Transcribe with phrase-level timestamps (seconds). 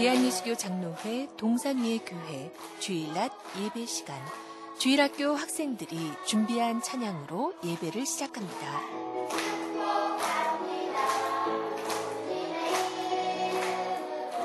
[0.00, 4.18] 대한예수교 장로회 동산위의 교회 주일낮 예배 시간
[4.78, 8.80] 주일학교 학생들이 준비한 찬양으로 예배를 시작합니다.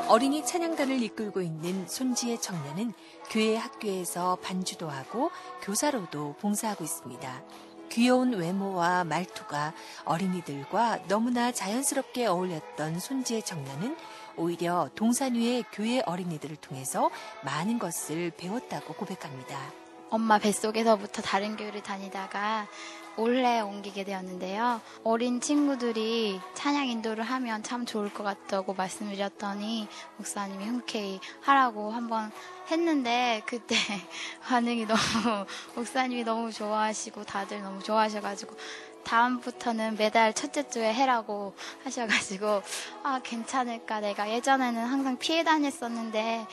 [0.09, 2.91] 어린이 찬양단을 이끌고 있는 손지혜 청년은
[3.29, 5.31] 교회 학교에서 반주도 하고
[5.61, 7.43] 교사로도 봉사하고 있습니다.
[7.91, 13.95] 귀여운 외모와 말투가 어린이들과 너무나 자연스럽게 어울렸던 손지혜 청년은
[14.37, 17.09] 오히려 동산 위의 교회 어린이들을 통해서
[17.43, 19.59] 많은 것을 배웠다고 고백합니다.
[20.09, 22.67] 엄마 뱃속에서부터 다른 교회를 다니다가
[23.17, 24.81] 올해 옮기게 되었는데요.
[25.03, 32.31] 어린 친구들이 찬양 인도를 하면 참 좋을 것 같다고 말씀드렸더니 목사님이 흔쾌히 하라고 한번
[32.69, 33.75] 했는데 그때
[34.43, 38.55] 반응이 너무 목사님이 너무 좋아하시고 다들 너무 좋아하셔가지고
[39.05, 41.55] 다음부터는 매달 첫째 주에 해라고
[41.85, 42.61] 하셔가지고
[43.03, 44.01] 아 괜찮을까?
[44.01, 46.45] 내가 예전에는 항상 피해 다녔었는데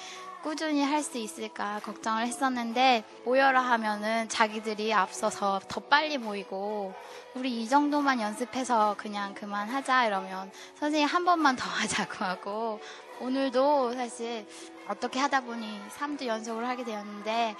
[0.42, 6.94] 꾸준히 할 수 있을까 걱정을 했었는데 모여라 하면은 자기들이 앞서서 더 빨리 모이고
[7.34, 10.50] 우리 이 정도만 연습해서 그냥 그만하자 이러면
[10.81, 12.81] 선생님 한 번만 더 하자고 하고
[13.20, 14.46] 오늘도 사실
[14.88, 17.56] 어떻게 하다 보니 3주 연속을 하게 되었는데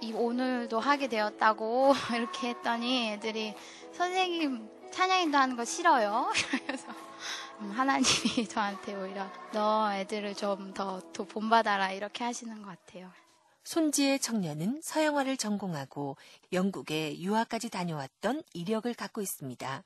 [0.00, 3.54] 이 오늘도 하게 되었다고 이렇게 했더니 애들이
[3.92, 6.30] 선생님 찬양인도 하는 거 싫어요.
[6.66, 6.86] 그래서
[7.60, 13.10] 음, 하나님이 저한테 오히려 너 애들을 좀 더 본받아라 이렇게 하시는 것 같아요.
[13.64, 16.16] 손지의 청년은 서양화를 전공하고
[16.52, 19.84] 영국에 유학까지 다녀왔던 이력을 갖고 있습니다.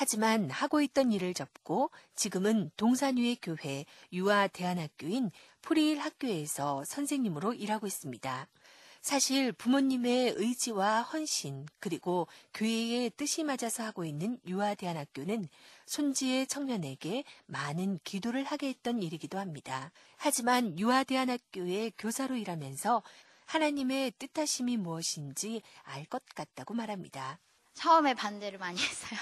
[0.00, 8.46] 하지만 하고 있던 일을 접고 지금은 동산위의 교회 유아 대안학교인 프리일 학교에서 선생님으로 일하고 있습니다.
[9.00, 15.48] 사실 부모님의 의지와 헌신 그리고 교회의 뜻이 맞아서 하고 있는 유아대안학교는
[15.86, 19.90] 손지의 청년에게 많은 기도를 하게 했던 일이기도 합니다.
[20.16, 23.02] 하지만 유아대안학교의 교사로 일하면서
[23.46, 27.40] 하나님의 뜻하심이 무엇인지 알 것 같다고 말합니다.
[27.74, 29.18] 처음에 반대를 많이 했어요.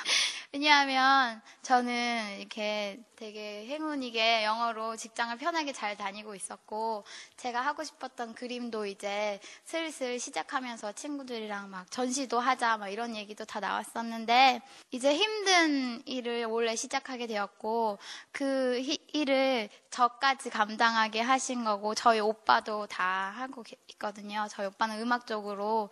[0.52, 7.04] 왜냐하면 저는 이렇게 되게 행운이게 영어로 직장을 편하게 잘 다니고 있었고
[7.36, 13.60] 제가 하고 싶었던 그림도 이제 슬슬 시작하면서 친구들이랑 막 전시도 하자 막 이런 얘기도 다
[13.60, 17.98] 나왔었는데 이제 힘든 일을 원래 시작하게 되었고
[18.32, 18.80] 그
[19.12, 24.46] 일을 저까지 감당하게 하신 거고 저희 오빠도 다 하고 있거든요.
[24.50, 25.90] 저희 오빠는 음악 적으로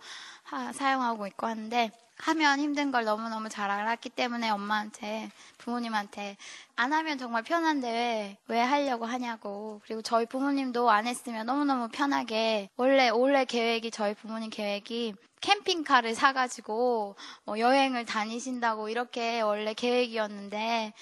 [0.74, 6.36] 사용하고 있고 하는데 하면 힘든 걸 너무너무 잘 알았기 때문에 엄마한테, 부모님한테
[6.76, 9.80] 안 하면 정말 편한데 왜 하려고 하냐고.
[9.84, 17.16] 그리고 저희 부모님도 안 했으면 너무너무 편하게 원래 올해 계획이 저희 부모님 계획이 캠핑카를 사가지고
[17.44, 20.94] 뭐 여행을 다니신다고 이렇게 원래 계획이었는데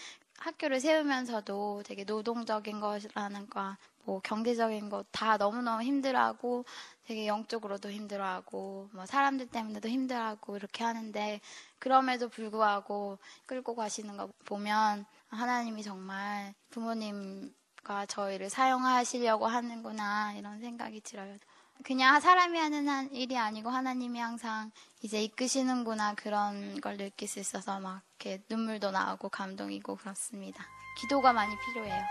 [0.43, 6.65] 학교를 세우면서도 되게 노동적인 것이라는 거, 뭐 경제적인 것 다 너무너무 힘들어하고
[7.07, 11.41] 되게 영적으로도 힘들어하고 뭐 사람들 때문에도 힘들어하고 이렇게 하는데
[11.79, 21.37] 그럼에도 불구하고 끌고 가시는 거 보면 하나님이 정말 부모님과 저희를 사용하시려고 하는구나 이런 생각이 들어요.
[21.82, 24.70] 그냥 사람이 하는 일이 아니고 하나님이 항상
[25.00, 30.65] 이제 이끄시는구나 그런 걸 느낄 수 있어서 막 이렇게 눈물도 나오고 감동이고 그렇습니다.
[31.00, 32.03] 기도가 많이 필요해요.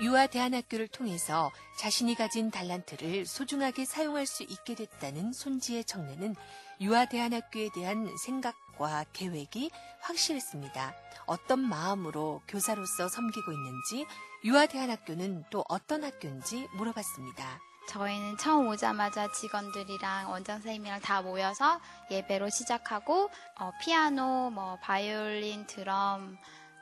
[0.00, 6.34] 유아 대안학교를 통해서 자신이 가진 달란트를 소중하게 사용할 수 있게 됐다는 손지의 청년은
[6.80, 10.94] 유아 대안학교에 대한 생각과 계획이 확실했습니다.
[11.26, 14.06] 어떤 마음으로 교사로서 섬기고 있는지
[14.44, 17.60] 유아 대안학교는 또 어떤 학교인지 물어봤습니다.
[17.88, 21.80] 저희는 처음 오자마자 직원들이랑 원장 선생님이랑 다 모여서
[22.10, 26.36] 예배로 시작하고 어, 피아노, 뭐 바이올린, 드럼,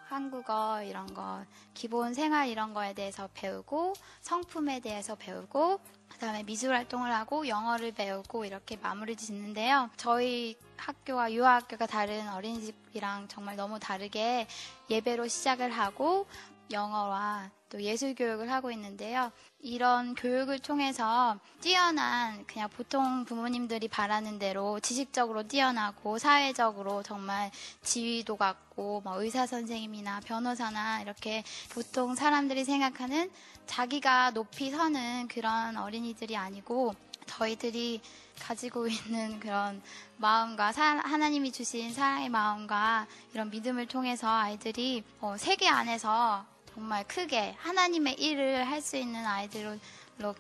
[0.08, 7.12] 한국어 이런 거 기본 생활 이런 거에 대해서 배우고 성품에 대해서 배우고 그다음에 미술 활동을
[7.12, 9.90] 하고 영어를 배우고 이렇게 마무리 짓는데요.
[9.96, 14.46] 저희 학교와 유아학교가 다른 어린이집이랑 정말 너무 다르게
[14.90, 16.26] 예배로 시작을 하고
[16.74, 19.32] 영어와 또 예술 교육을 하고 있는데요.
[19.60, 27.50] 이런 교육을 통해서 뛰어난 그냥 보통 부모님들이 바라는 대로 지식적으로 뛰어나고 사회적으로 정말
[27.82, 33.30] 지위도 갖고 뭐 의사 선생님이나 변호사나 이렇게 보통 사람들이 생각하는
[33.66, 36.94] 자기가 높이 서는 그런 어린이들이 아니고
[37.26, 38.02] 저희들이
[38.38, 39.82] 가지고 있는 그런
[40.18, 47.54] 마음과 사, 하나님이 주신 사랑의 마음과 이런 믿음을 통해서 아이들이 어, 세계 안에서 정말 크게
[47.58, 49.78] 하나님의 일을 할 수 있는 아이들로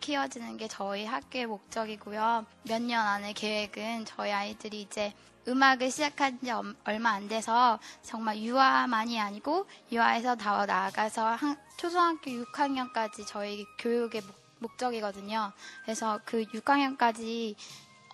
[0.00, 2.44] 키워지는 게 저희 학교의 목적이고요.
[2.64, 5.12] 몇 년 안에 계획은 저희 아이들이 이제
[5.46, 12.30] 음악을 시작한 지 엄- 얼마 안 돼서 정말 유아만이 아니고 유아에서 더 나아가서 한- 초등학교
[12.30, 15.52] 6학년까지 저희 교육의 목- 목적이거든요.
[15.84, 17.54] 그래서 그 6학년까지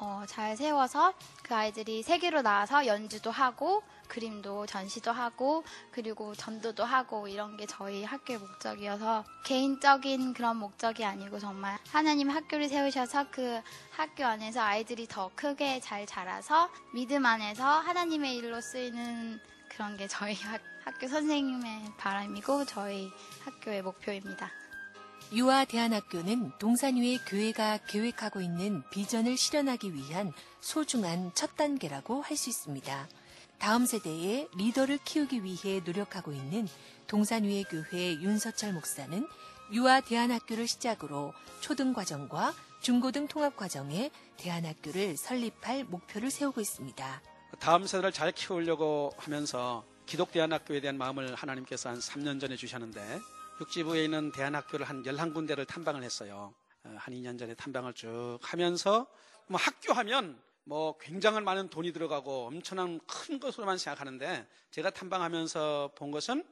[0.01, 1.13] 어, 잘 세워서
[1.43, 8.05] 그 아이들이 세계로 나와서 연주도 하고 그림도 전시도 하고 그리고 전도도 하고 이런 게 저희
[8.05, 13.61] 학교의 목적이어서 개인적인 그런 목적이 아니고 정말 하나님 학교를 세우셔서 그
[13.93, 19.41] 학교 안에서 아이들이 더 크게 잘 자라서 믿음 안에서 하나님의 일로 쓰이는
[19.71, 23.09] 그런 게 저희 학, 학교 선생님의 바람이고 저희
[23.45, 24.51] 학교의 목표입니다.
[25.33, 33.09] 유아 대안학교는 동산위의 교회가 계획하고 있는 비전을 실현하기 위한 소중한 첫 단계라고 할 수 있습니다.
[33.61, 36.67] 다음 세대의 리더를 키우기 위해 노력하고 있는
[37.09, 39.29] 동산위의 교회 윤서철 목사는
[39.71, 47.23] 유아 대안학교를 시작으로 초등 과정과 중고등 통합 과정에 대안학교를 설립할 목표를 세우고 있습니다.
[47.59, 53.21] 다음 세대를 잘 키우려고 하면서 기독 대안학교에 대한 마음을 하나님께서 한 3년 전에 주셨는데
[53.61, 56.55] 육지부에 있는 대안학교를 한 11군데를 탐방을 했어요.
[56.85, 59.07] 어, 한 2년 전에 탐방을 쭉 하면서
[59.49, 60.41] 뭐 학교 하면
[60.71, 66.47] 뭐 굉장한 많은 돈이 들어가고 엄청난 큰 것으로만 생각하는데 제가 탐방하면서 본 것은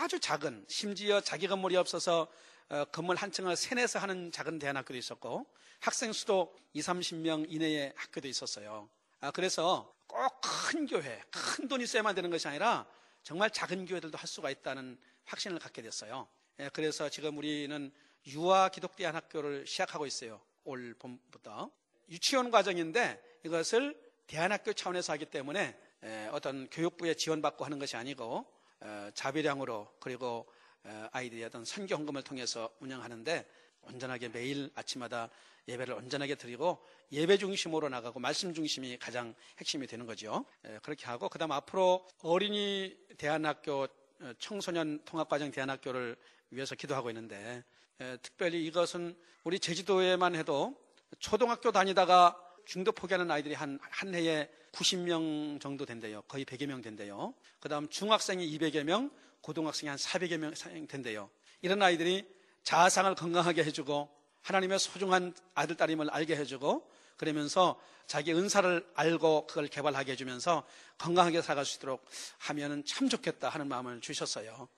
[0.00, 2.26] 아주 작은 심지어 자기 건물이 없어서
[2.70, 5.46] 어, 건물 한 층을 세내서 하는 작은 대안학교도 있었고
[5.78, 8.88] 학생 수도 2, 30명 이내의 학교도 있었어요.
[9.20, 12.84] 아, 그래서 꼭 큰 교회, 큰 돈이 써야만 되는 것이 아니라
[13.22, 16.26] 정말 작은 교회들도 할 수가 있다는 확신을 갖게 됐어요.
[16.58, 17.92] 예, 그래서 지금 우리는
[18.26, 20.40] 유아 기독대안 학교를 시작하고 있어요.
[20.64, 21.70] 올 봄부터.
[22.08, 28.46] 유치원 과정인데 이것을 대안학교 차원에서 하기 때문에 에, 어떤 교육부의 지원받고 하는 것이 아니고
[28.80, 30.46] 어, 자비량으로 그리고
[30.84, 33.46] 어, 아이들의 어떤 선교 헌금을 통해서 운영하는데
[33.82, 35.30] 온전하게 매일 아침마다
[35.68, 40.44] 예배를 온전하게 드리고 예배 중심으로 나가고 말씀 중심이 가장 핵심이 되는 거죠.
[40.64, 43.88] 에, 그렇게 하고 그다음 앞으로 어린이 대안학교
[44.20, 46.16] 어, 청소년 통합과정 대안학교를
[46.50, 47.64] 위해서 기도하고 있는데
[48.00, 50.76] 에, 특별히 이것은 우리 제주도에만 해도
[51.18, 56.22] 초등학교 다니다가 중도 포기하는 아이들이 한, 한 해에 90명 정도 된대요.
[56.22, 57.34] 거의 100여 명 된대요.
[57.60, 59.10] 그 다음 중학생이 200여 명,
[59.40, 60.52] 고등학생이 한 400여 명
[60.86, 61.30] 된대요.
[61.62, 62.28] 이런 아이들이
[62.64, 64.10] 자아상을 건강하게 해주고
[64.42, 70.64] 하나님의 소중한 아들, 딸임을 알게 해주고 그러면서 자기 은사를 알고 그걸 개발하게 해주면서
[70.98, 72.04] 건강하게 살아갈 수 있도록
[72.38, 74.68] 하면은 참 좋겠다 하는 마음을 주셨어요.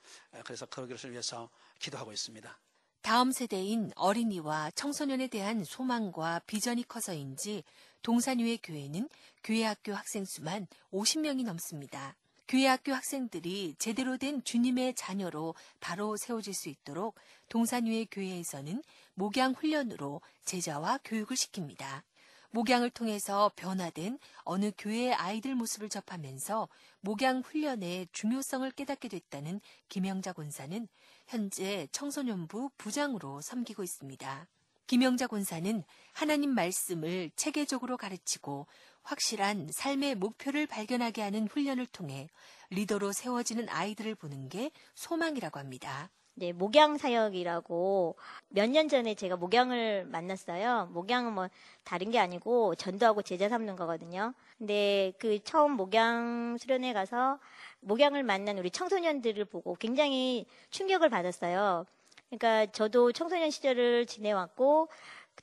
[0.44, 2.58] 그래서 그것을 위해서 기도하고 있습니다.
[3.02, 7.64] 다음 세대인 어린이와 청소년에 대한 소망과 비전이 커서인지
[8.02, 9.08] 동산위의 교회는
[9.44, 12.16] 교회학교 학생 수만 50명이 넘습니다.
[12.48, 17.14] 교회학교 학생들이 제대로 된 주님의 자녀로 바로 세워질 수 있도록
[17.50, 18.82] 동산위의 교회에서는
[19.14, 22.02] 목양 훈련으로 제자와 교육을 시킵니다.
[22.50, 26.68] 목양을 통해서 변화된 어느 교회의 아이들 모습을 접하면서
[27.00, 30.88] 목양 훈련의 중요성을 깨닫게 됐다는 김영자 권사는
[31.26, 34.48] 현재 청소년부 부장으로 섬기고 있습니다.
[34.86, 35.84] 김영자 권사는
[36.14, 38.66] 하나님 말씀을 체계적으로 가르치고
[39.02, 42.28] 확실한 삶의 목표를 발견하게 하는 훈련을 통해
[42.70, 46.10] 리더로 세워지는 아이들을 보는 게 소망이라고 합니다.
[46.38, 48.14] 네, 목양 사역이라고
[48.50, 50.88] 몇 년 전에 제가 목양을 만났어요.
[50.93, 51.49] 목양은 뭐
[51.82, 54.32] 다른 게 아니고 전도하고 제자 삼는 거거든요.
[54.56, 57.40] 근데 그 처음 목양 수련회 가서
[57.81, 61.86] 목양을 만난 우리 청소년들을 보고 굉장히 충격을 받았어요.
[62.31, 64.89] 그러니까 저도 청소년 시절을 지내왔고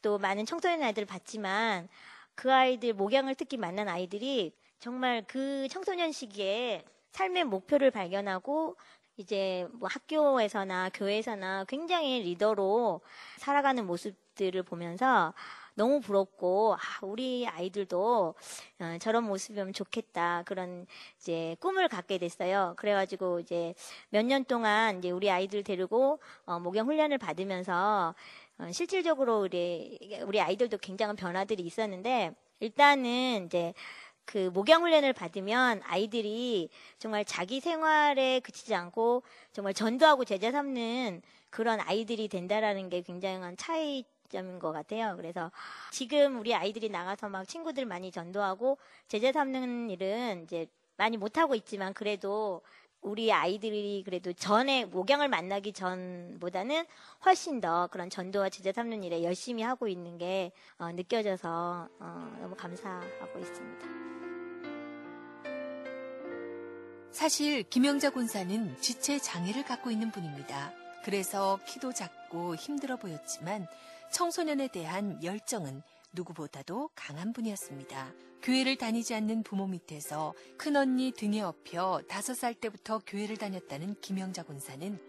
[0.01, 1.89] 또 많은 청소년 아이들을 봤지만
[2.36, 8.75] 그 아이들 목양을 특히 만난 아이들이 정말 그 청소년 시기에 삶의 목표를 발견하고
[9.17, 13.01] 이제 뭐 학교에서나 교회에서나 굉장히 리더로
[13.38, 15.34] 살아가는 모습들을 보면서
[15.75, 18.36] 너무 부럽고 아, 우리 아이들도
[18.79, 20.86] 어, 저런 모습이면 좋겠다 그런
[21.19, 22.74] 이제 꿈을 갖게 됐어요.
[22.77, 23.74] 그래가지고 이제
[24.10, 28.15] 몇 년 동안 이제 우리 아이들 데리고 어, 목양 훈련을 받으면서
[28.57, 32.31] 어, 실질적으로 우리 우리 아이들도 굉장한 변화들이 있었는데
[32.62, 33.74] 일단은 이제
[34.25, 41.79] 그 목양 훈련을 받으면 아이들이 정말 자기 생활에 그치지 않고 정말 전도하고 제자 삼는 그런
[41.79, 45.15] 아이들이 된다라는 게 굉장한 차이점인 것 같아요.
[45.17, 45.51] 그래서
[45.91, 48.77] 지금 우리 아이들이 나가서 막 친구들 많이 전도하고
[49.08, 50.67] 제자 삼는 일은 이제
[50.98, 52.62] 많이 못하고 있지만 그래도
[53.05, 56.85] 우리 아이들이 그래도 전에 목양을 만나기 전보다는
[57.24, 62.55] 훨씬 더 그런 전도와 제자 삼는 일에 열심히 하고 있는 게 어, 느껴져서 어, 너무
[62.55, 63.88] 감사하고 있습니다.
[67.12, 70.74] 사실 김영자 군사는 지체 장애를 갖고 있는 분입니다.
[71.03, 73.67] 그래서 키도 작고 힘들어 보였지만
[74.12, 75.83] 청소년에 대한 열정은
[76.15, 78.13] 누구보다도 강한 분이었습니다.
[78.41, 85.00] 교회를 다니지 않는 부모 밑에서 큰언니 등에 업혀 다섯 살 때부터 교회를 다녔다는 김영자 군사는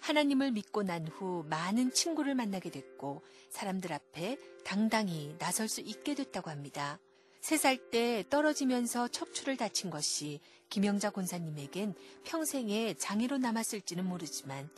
[0.00, 6.50] 하나님을 믿고 난 후 많은 친구를 만나게 됐고 사람들 앞에 당당히 나설 수 있게 됐다고
[6.50, 6.98] 합니다.
[7.40, 11.94] 세 살 때 떨어지면서 척추를 다친 것이 김영자 군사님에겐
[12.24, 14.68] 평생의 장애로 남았을지는 모르지만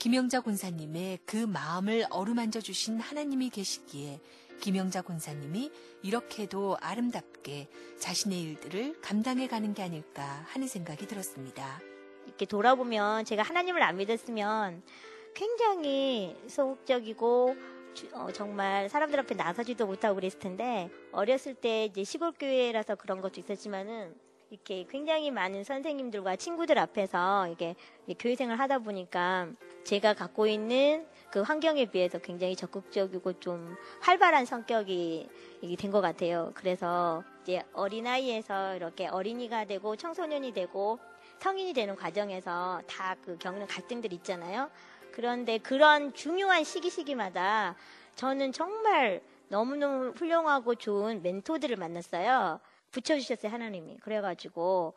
[0.00, 4.20] 김영자 군사님의 그 마음을 어루만져 주신 하나님이 계시기에
[4.60, 5.70] 김영자 군사님이
[6.02, 11.80] 이렇게도 아름답게 자신의 일들을 감당해 가는 게 아닐까 하는 생각이 들었습니다.
[12.26, 14.82] 이렇게 돌아보면 제가 하나님을 안 믿었으면
[15.34, 17.56] 굉장히 소극적이고
[17.94, 23.20] 주- 어, 정말 사람들 앞에 나서지도 못하고 그랬을 텐데 어렸을 때 이제 시골 교회라서 그런
[23.20, 24.14] 것도 있었지만은
[24.50, 27.74] 이렇게 굉장히 많은 선생님들과 친구들 앞에서 이게
[28.18, 29.48] 교회 생활 하다 보니까
[29.86, 35.28] 제가 갖고 있는 그 환경에 비해서 굉장히 적극적이고 좀 활발한 성격이
[35.78, 36.50] 된 것 같아요.
[36.54, 40.98] 그래서 이제 어린아이에서 이렇게 어린이가 되고 청소년이 되고
[41.38, 44.70] 성인이 되는 과정에서 다 그 겪는 갈등들 있잖아요.
[45.12, 47.76] 그런데 그런 중요한 시기 시기마다
[48.16, 52.58] 저는 정말 너무너무 훌륭하고 좋은 멘토들을 만났어요.
[52.90, 53.98] 붙여주셨어요, 하나님이.
[53.98, 54.94] 그래가지고,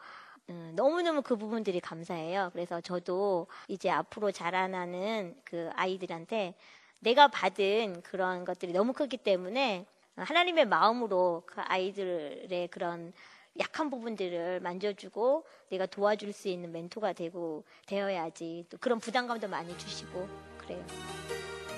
[0.50, 2.50] 음, 너무너무 그 부분들이 감사해요.
[2.54, 6.56] 그래서 저도 이제 앞으로 자라나는 그 아이들한테
[7.00, 13.14] 내가 받은 그런 것들이 너무 크기 때문에 하나님의 마음으로 그 아이들의 그런
[13.60, 20.28] 약한 부분들을 만져주고 내가 도와줄 수 있는 멘토가 되고 되어야지 또 그런 부담감도 많이 주시고
[20.58, 20.86] 그래요.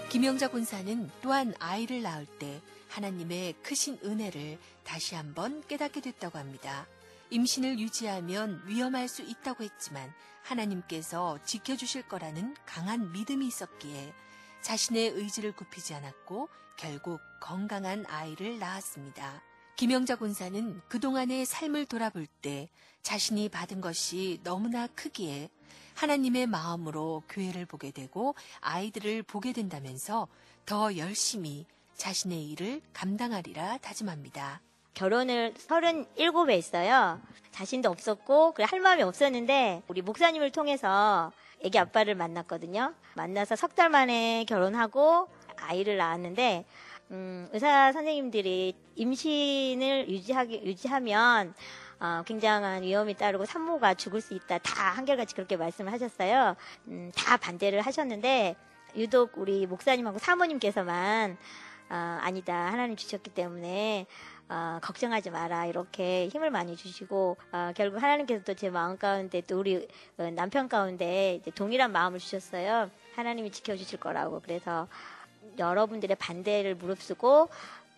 [0.09, 2.59] 김영자 군사는 또한 아이를 낳을 때
[2.89, 6.85] 하나님의 크신 은혜를 다시 한번 깨닫게 됐다고 합니다.
[7.31, 14.13] 임신을 유지하면 위험할 수 있다고 했지만 하나님께서 지켜주실 거라는 강한 믿음이 있었기에
[14.61, 19.41] 자신의 의지를 굽히지 않았고 결국 건강한 아이를 낳았습니다.
[19.77, 22.69] 김영자 군사는 그동안의 삶을 돌아볼 때
[23.01, 25.49] 자신이 받은 것이 너무나 크기에
[25.95, 30.27] 하나님의 마음으로 교회를 보게 되고 아이들을 보게 된다면서
[30.65, 34.61] 더 열심히 자신의 일을 감당하리라 다짐합니다.
[34.93, 37.19] 결혼을 37에 했어요.
[37.51, 41.31] 자신도 없었고 할 마음이 없었는데 우리 목사님을 통해서
[41.61, 42.93] 애기 아빠를 만났거든요.
[43.15, 46.65] 만나서 석 달 만에 결혼하고 아이를 낳았는데
[47.11, 51.53] 음, 의사 선생님들이 임신을 유지하기 유지하면
[51.99, 54.57] 어, 굉장한 위험이 따르고 산모가 죽을 수 있다.
[54.59, 56.55] 다 한결같이 그렇게 말씀을 하셨어요.
[56.87, 58.55] 음, 다 반대를 하셨는데
[58.95, 61.37] 유독 우리 목사님하고 사모님께서만
[61.89, 62.55] 어, 아니다.
[62.71, 64.07] 하나님 주셨기 때문에
[64.51, 69.57] 어, 걱정하지 마라 이렇게 힘을 많이 주시고 어, 결국 하나님께서 또 제 마음 가운데 또
[69.59, 72.91] 우리 어, 남편 가운데 동일한 마음을 주셨어요.
[73.15, 74.89] 하나님이 지켜주실 거라고 그래서
[75.57, 77.47] 여러분들의 반대를 무릅쓰고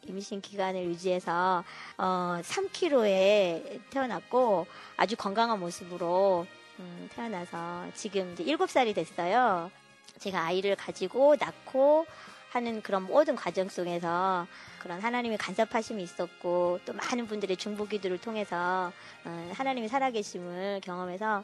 [0.03, 1.63] 임신 기간을 유지해서
[1.97, 6.45] 어, 3kg에 태어났고 아주 건강한 모습으로
[6.79, 9.71] 음, 태어나서 지금 이제 7살이 됐어요.
[10.19, 12.05] 제가 아이를 가지고 낳고
[12.53, 14.45] 하는 그런 모든 과정 속에서
[14.77, 18.91] 그런 하나님의 간섭하심이 있었고 또 많은 분들의 중보기도를 통해서
[19.25, 21.43] 어, 하나님이 살아계심을 경험해서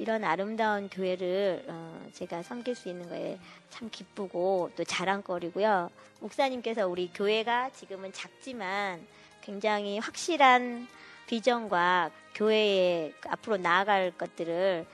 [0.00, 3.38] 이런 아름다운 교회를 어, 제가 섬길 수 있는 거에
[3.70, 5.90] 참 기쁘고 또 자랑거리고요.
[6.18, 9.06] 목사님께서 우리 교회가 지금은 작지만
[9.42, 10.88] 굉장히 확실한
[11.28, 14.86] 비전과 교회에 앞으로 나아갈 것들을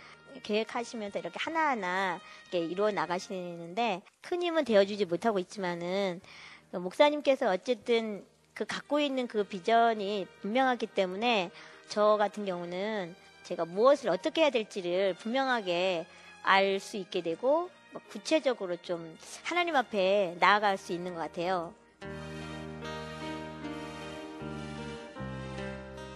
[0.42, 6.20] 계획하시면서 이렇게 하나하나 이렇게 이루어 나가시는데 큰 힘은 되어주지 못하고 있지만은
[6.70, 11.50] 그 목사님께서 어쨌든 그 갖고 있는 그 비전이 분명하기 때문에
[11.88, 16.06] 저 같은 경우는 제가 무엇을 어떻게 해야 될지를 분명하게
[16.42, 21.74] 알 수 있게 되고 뭐 구체적으로 좀 하나님 앞에 나아갈 수 있는 것 같아요.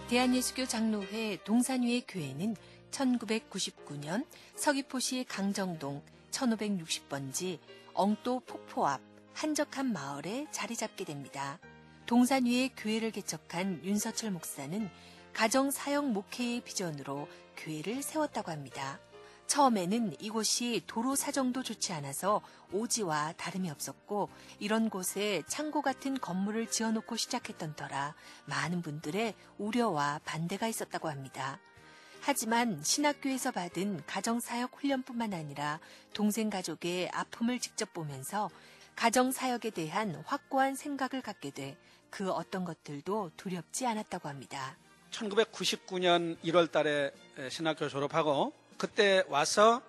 [0.09, 2.55] 대한예수교 장로회 동산위의 교회는
[2.91, 7.59] 1999년 서귀포시 강정동 1560번지
[7.93, 9.01] 엉또 폭포 앞
[9.33, 11.59] 한적한 마을에 자리 잡게 됩니다.
[12.05, 14.89] 동산위의 교회를 개척한 윤서철 목사는
[15.33, 18.99] 가정 사역 목회의 비전으로 교회를 세웠다고 합니다.
[19.47, 22.41] 처음에는 이곳이 도로 사정도 좋지 않아서
[22.71, 24.29] 오지와 다름이 없었고
[24.59, 28.13] 이런 곳에 창고 같은 건물을 지어놓고 시작했던 터라
[28.45, 31.59] 많은 분들의 우려와 반대가 있었다고 합니다.
[32.21, 35.79] 하지만 신학교에서 받은 가정사역 훈련뿐만 아니라
[36.13, 38.49] 동생 가족의 아픔을 직접 보면서
[38.95, 41.77] 가정사역에 대한 확고한 생각을 갖게 돼
[42.09, 44.75] 그 어떤 것들도 두렵지 않았다고 합니다.
[45.11, 47.11] 1999년 1월 달에
[47.49, 49.81] 신학교 졸업하고 그때 와서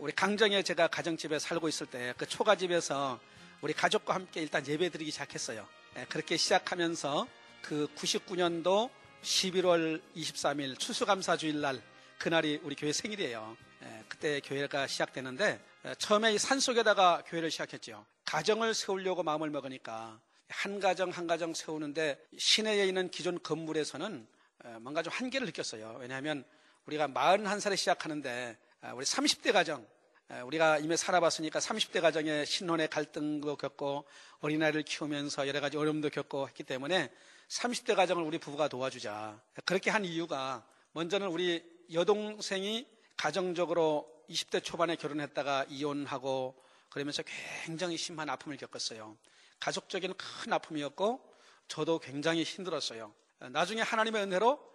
[0.00, 3.20] 우리 강정에 제가 가정집에 살고 있을 때 그 초가집에서
[3.60, 5.66] 우리 가족과 함께 일단 예배 드리기 시작했어요.
[5.96, 7.26] 예, 그렇게 시작하면서
[7.62, 8.88] 그 99년도
[9.22, 11.82] 11월 23일 추수감사 주일 날
[12.18, 13.56] 그날이 우리 교회 생일이에요.
[13.82, 18.04] 예, 그때 교회가 시작되는데 예, 처음에 이 산속에다가 교회를 시작했죠.
[18.24, 24.26] 가정을 세우려고 마음을 먹으니까 한 가정 한 가정 세우는데 시내에 있는 기존 건물에서는
[24.64, 25.96] 예, 뭔가 좀 한계를 느꼈어요.
[26.00, 26.44] 왜냐하면
[26.86, 29.86] 우리가 41살에 시작하는데 아, 우리 30대 가정
[30.30, 34.04] 에, 우리가 이미 살아봤으니까 30대 가정의 신혼의 갈등도 겪고
[34.40, 37.10] 어린아이를 키우면서 여러 가지 어려움도 겪고 했기 때문에
[37.48, 39.40] 30대 가정을 우리 부부가 도와주자.
[39.64, 42.86] 그렇게 한 이유가 먼저는 우리 여동생이
[43.16, 47.22] 가정적으로 20대 초반에 결혼했다가 이혼하고 그러면서
[47.64, 49.16] 굉장히 심한 아픔을 겪었어요.
[49.60, 51.20] 가족적인 큰 아픔이었고
[51.66, 53.14] 저도 굉장히 힘들었어요.
[53.38, 54.68] 나중에 하나님의 은혜로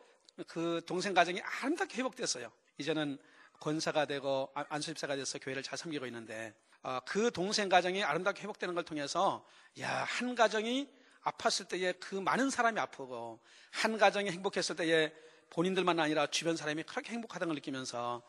[0.47, 2.51] 그 동생 가정이 아름답게 회복됐어요.
[2.79, 3.19] 이제는
[3.59, 8.73] 권사가 되고 아, 안수집사가 돼서 교회를 잘 섬기고 있는데 어, 그 동생 가정이 아름답게 회복되는
[8.73, 9.45] 걸 통해서
[9.79, 10.89] 야 한 가정이
[11.23, 13.39] 아팠을 때에 그 많은 사람이 아프고
[13.71, 15.13] 한 가정이 행복했을 때에
[15.49, 18.21] 본인들만 아니라 주변 사람이 그렇게 행복하다는 걸 느끼면서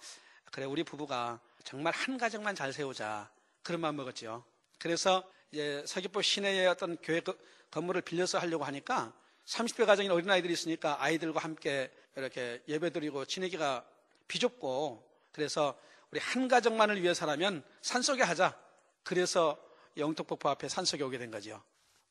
[0.53, 3.31] 그래 우리 부부가 정말 한 가정만 잘 세우자
[3.63, 4.45] 그런 마음 먹었죠.
[4.79, 7.39] 그래서 이제 서귀포 시내의 어떤 교회 그-
[7.71, 9.13] 건물을 빌려서 하려고 하니까
[9.47, 13.85] 30대 가정인 어린아이들이 있으니까 아이들과 함께 이렇게 예배드리고 지내기가
[14.29, 15.77] 비좁고 그래서
[16.11, 18.57] 우리 한 가정만을 위해서라면 산속에 하자.
[19.03, 19.59] 그래서
[19.97, 21.63] 영덕폭포 앞에 산속에 오게 된 거죠.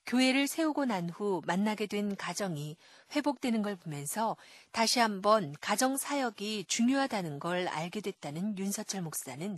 [0.06, 2.78] 교회를 세우고 난 후 만나게 된 가정이
[3.16, 4.36] 회복되는 걸 보면서
[4.72, 9.58] 다시 한번 가정 사역이 중요하다는 걸 알게 됐다는 윤서철 목사는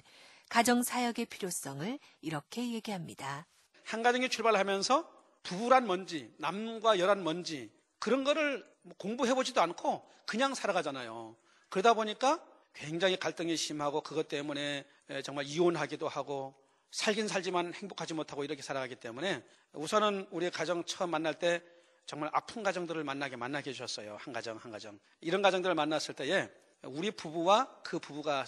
[0.49, 3.47] 가정 사역의 필요성을 이렇게 얘기합니다.
[3.83, 5.09] 한 가정이 출발하면서
[5.43, 11.35] 부부란 뭔지, 남과 여란 뭔지 그런 거를 뭐 공부해 보지도 않고 그냥 살아가잖아요.
[11.69, 16.53] 그러다 보니까 굉장히 갈등이 심하고 그것 때문에 에, 정말 이혼하기도 하고
[16.95, 21.61] 살긴 살지만 행복하지 못하고 이렇게 살아가기 때문에 우선은 우리 가정 처음 만날 때
[22.05, 24.15] 정말 아픈 가정들을 만나게 만나게 해주셨어요.
[24.17, 24.97] 한 가정 한 가정.
[25.19, 26.49] 이런 가정들을 만났을 때에
[26.83, 28.45] 우리 부부와 그 부부가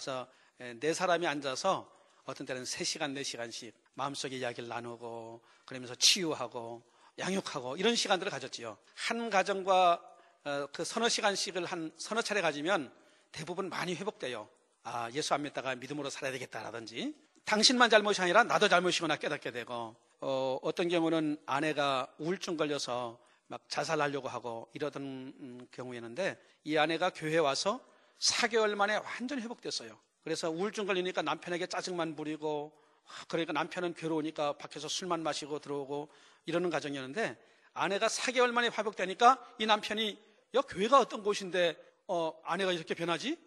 [0.60, 1.92] 에, 네 사람이 앉아서
[2.24, 6.82] 어떤 때는 세시간네시간씩 마음속에 이야기를 나누고 그러면서 치유하고
[7.18, 8.78] 양육하고 이런 시간들을 가졌지요.
[8.94, 10.02] 한 가정과
[10.44, 12.94] 어, 그 서너 시간씩을 한 서너 차례 가지면
[13.30, 14.48] 대부분 많이 회복돼요.
[14.84, 20.58] 아, 예수 안 믿다가 믿음으로 살아야 되겠다라든지 당신만 잘못이 아니라 나도 잘못이구나 깨닫게 되고 어,
[20.60, 27.80] 어떤 경우는 아내가 우울증 걸려서 막 자살하려고 하고 이러던 음, 경우였는데 이 아내가 교회 와서
[28.18, 29.98] 4개월 만에 완전히 회복됐어요.
[30.22, 32.70] 그래서 우울증 걸리니까 남편에게 짜증만 부리고
[33.06, 36.10] 아, 그러니까 남편은 괴로우니까 밖에서 술만 마시고 들어오고
[36.44, 37.34] 이러는 가정이었는데
[37.72, 40.18] 아내가 4개월 만에 회복되니까 이 남편이
[40.54, 43.38] 야 교회가 어떤 곳인데 어, 아내가 이렇게 변하지?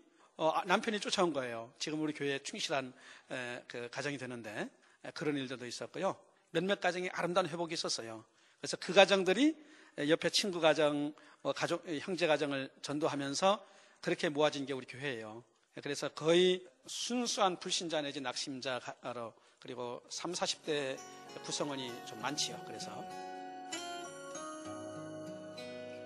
[0.42, 1.72] 어, 아, 남편이 쫓아온 거예요.
[1.78, 2.94] 지금 우리 교회에 충실한
[3.30, 4.68] 에, 그 가정이 되는데
[5.06, 6.16] 에, 그런 일들도 있었고요.
[6.50, 8.26] 몇몇 가정이 아름다운 회복이 있었어요.
[8.60, 9.56] 그래서 그 가정들이
[10.00, 13.68] 에, 옆에 친구 가정, 뭐 가족, 에, 형제 가정을 전도하면서
[14.02, 15.44] 그렇게 모아진 게 우리 교회예요.
[15.84, 20.98] 그래서 거의 순수한 불신자 내지 낙심자로 그리고 3, 40대
[21.44, 22.60] 구성원이 좀 많지요.
[22.66, 22.90] 그래서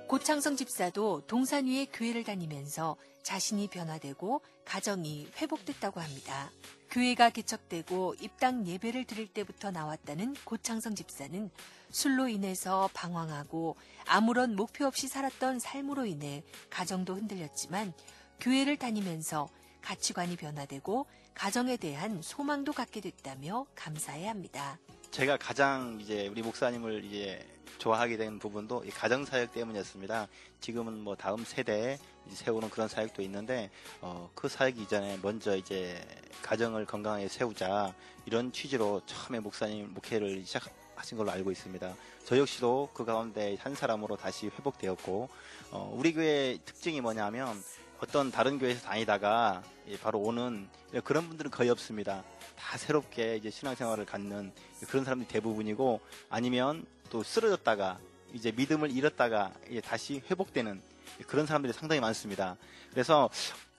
[0.10, 6.52] 고창성 집사도 동산 위의 교회를 다니면서 자신이 변화되고 가정이 회복됐다고 합니다.
[6.92, 11.50] 교회가 개척되고 입당 예배를 드릴 때부터 나왔다는 고창성 집사는
[11.90, 17.94] 술로 인해서 방황하고 아무런 목표 없이 살았던 삶으로 인해 가정도 흔들렸지만
[18.40, 19.50] 교회를 다니면서
[19.82, 24.78] 가치관이 변화되고 가정에 대한 소망도 갖게 됐다며 감사해 합니다.
[25.10, 27.44] 제가 가장 이제 우리 목사님을 이제
[27.78, 30.28] 좋아하게 된 부분도 이 가정 사역 때문이었습니다.
[30.60, 31.98] 지금은 뭐 다음 세대에
[32.30, 33.70] 세우는 그런 사역도 있는데
[34.02, 36.04] 어, 그 사역 이전에 먼저 이제
[36.42, 37.94] 가정을 건강하게 세우자
[38.26, 41.96] 이런 취지로 처음에 목사님 목회를 시작하신 걸로 알고 있습니다.
[42.26, 45.30] 저 역시도 그 가운데 한 사람으로 다시 회복되었고
[45.72, 47.62] 어, 우리 교회 특징이 뭐냐면
[48.00, 50.68] 어떤 다른 교회에서 다니다가 예, 바로 오는
[51.04, 52.24] 그런 분들은 거의 없습니다.
[52.58, 54.52] 다 새롭게 이제 신앙생활을 갖는
[54.88, 56.00] 그런 사람들이 대부분이고
[56.30, 58.00] 아니면 또 쓰러졌다가
[58.34, 60.82] 이제 믿음을 잃었다가 이제 다시 회복되는
[61.28, 62.58] 그런 사람들이 상당히 많습니다.
[62.92, 63.30] 그래서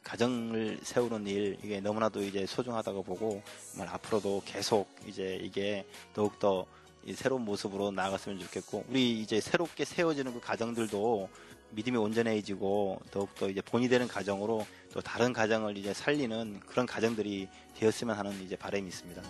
[0.02, 5.84] 가정을 세우는 일 이게 너무나도 이제 소중하다고 보고 정말 앞으로도 계속 이제 이게
[6.14, 6.64] 더욱더
[7.04, 11.28] 이 새로운 모습으로 나아갔으면 좋겠고 우리 이제 새롭게 세워지는 그 가정들도
[11.70, 18.16] 믿음이 온전해지고 더욱더 이제 본이 되는 가정으로 또 다른 가정을 이제 살리는 그런 가정들이 되었으면
[18.16, 19.22] 하는 이제 바람이 있습니다.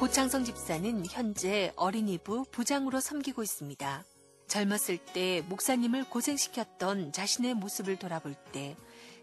[0.00, 4.04] 고창성 집사는 현재 어린이부 부장으로 섬기고 있습니다.
[4.48, 8.76] 젊었을 때 목사님을 고생시켰던 자신의 모습을 돌아볼 때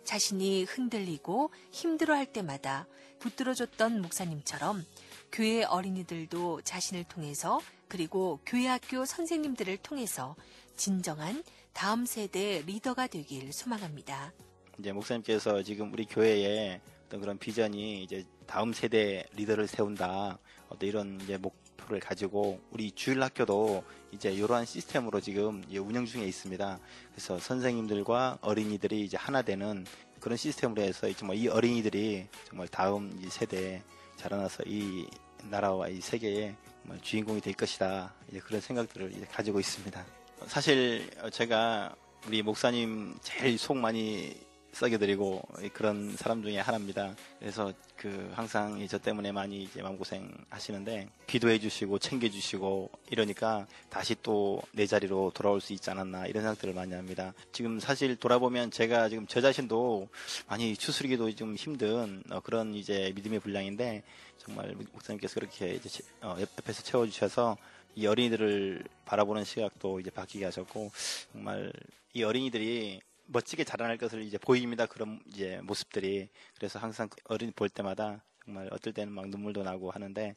[0.05, 2.88] 자신이 흔들리고 힘들어 할 때마다
[3.19, 4.84] 붙들어줬던 목사님처럼
[5.31, 10.36] 교회 어린이들도 자신을 통해서 그리고 교회 학교 선생님들을 통해서
[10.77, 14.34] 진정한 다음 세대 리더가 되길 소망합니다.
[14.79, 16.81] 이제 목사님께서 지금 우리 교회에
[17.12, 20.39] 어떤 그런 비전이 이제 다음 세대 리더를 세운다.
[20.69, 26.80] 어떤 이런 이제 목표를 가지고 우리 주일 학교도 이제 이러한 시스템으로 지금 운영 중에 있습니다.
[27.12, 29.86] 그래서 선생님들과 어린이들이 이제 하나 되는
[30.21, 33.82] 그런 시스템으로 해서 정말 이 어린이들이 정말 다음 이 세대에
[34.15, 35.06] 자라나서 이
[35.50, 36.56] 나라와 이 세계의
[37.02, 38.13] 주인공이 될 것이다.
[38.30, 40.06] 이제 그런 생각들을 이제 가지고 있습니다.
[40.47, 41.93] 사실 제가
[42.26, 45.41] 우리 목사님 제일 속 많이 썩여드리고
[45.73, 47.15] 그런 사람 중에 하나입니다.
[47.39, 54.15] 그래서 그 항상 이저 때문에 많이 이제 마음고생 하시는데 기도해 주시고 챙겨 주시고 이러니까 다시
[54.23, 57.34] 또 내 자리로 돌아올 수 있지 않았나 이런 생각들을 많이 합니다.
[57.51, 60.07] 지금 사실 돌아보면 제가 지금 저 자신도
[60.47, 64.03] 많이 추스리기도 좀 힘든 어, 그런 이제 믿음의 분량인데
[64.38, 67.57] 정말 목사님께서 그렇게 이제 채- 어, 옆에서 채워 주셔서
[67.95, 70.91] 이 어린이들을 바라보는 시각도 이제 바뀌게 하셨고
[71.34, 71.71] 정말
[72.13, 73.01] 이 어린이들이
[73.32, 74.86] 멋지게 자라날 것을 이제 보입니다.
[74.86, 76.30] 그런 이제 모습들이.
[76.56, 80.36] 그래서 항상 그 어린이 볼 때마다 정말 어떨 때는 막 눈물도 나고 하는데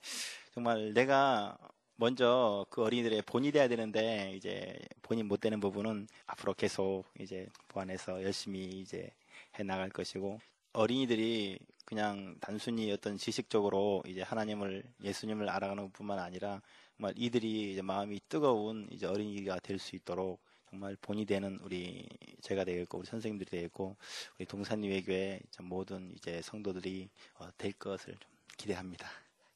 [0.55, 1.57] 정말 내가
[1.97, 8.23] 먼저 그 어린이들의 본이 돼야 되는데 이제 본이 못 되는 부분은 앞으로 계속 이제 보완해서
[8.23, 9.11] 열심히 이제
[9.59, 10.41] 해 나갈 것이고
[10.73, 16.61] 어린이들이 그냥 단순히 어떤 지식적으로 이제 하나님을 예수님을 알아가는 뿐만 아니라
[16.97, 20.41] 정말 이들이 이제 마음이 뜨거운 이제 어린이가 될 수 있도록
[20.75, 22.05] 정말 본이 되는 우리
[22.43, 23.97] 제가 되겠고 우리 선생님들이 되겠고
[24.37, 27.09] 우리 동산리회 교회 모든 이제 성도들이
[27.39, 29.09] 어, 될 것을 좀 기대합니다.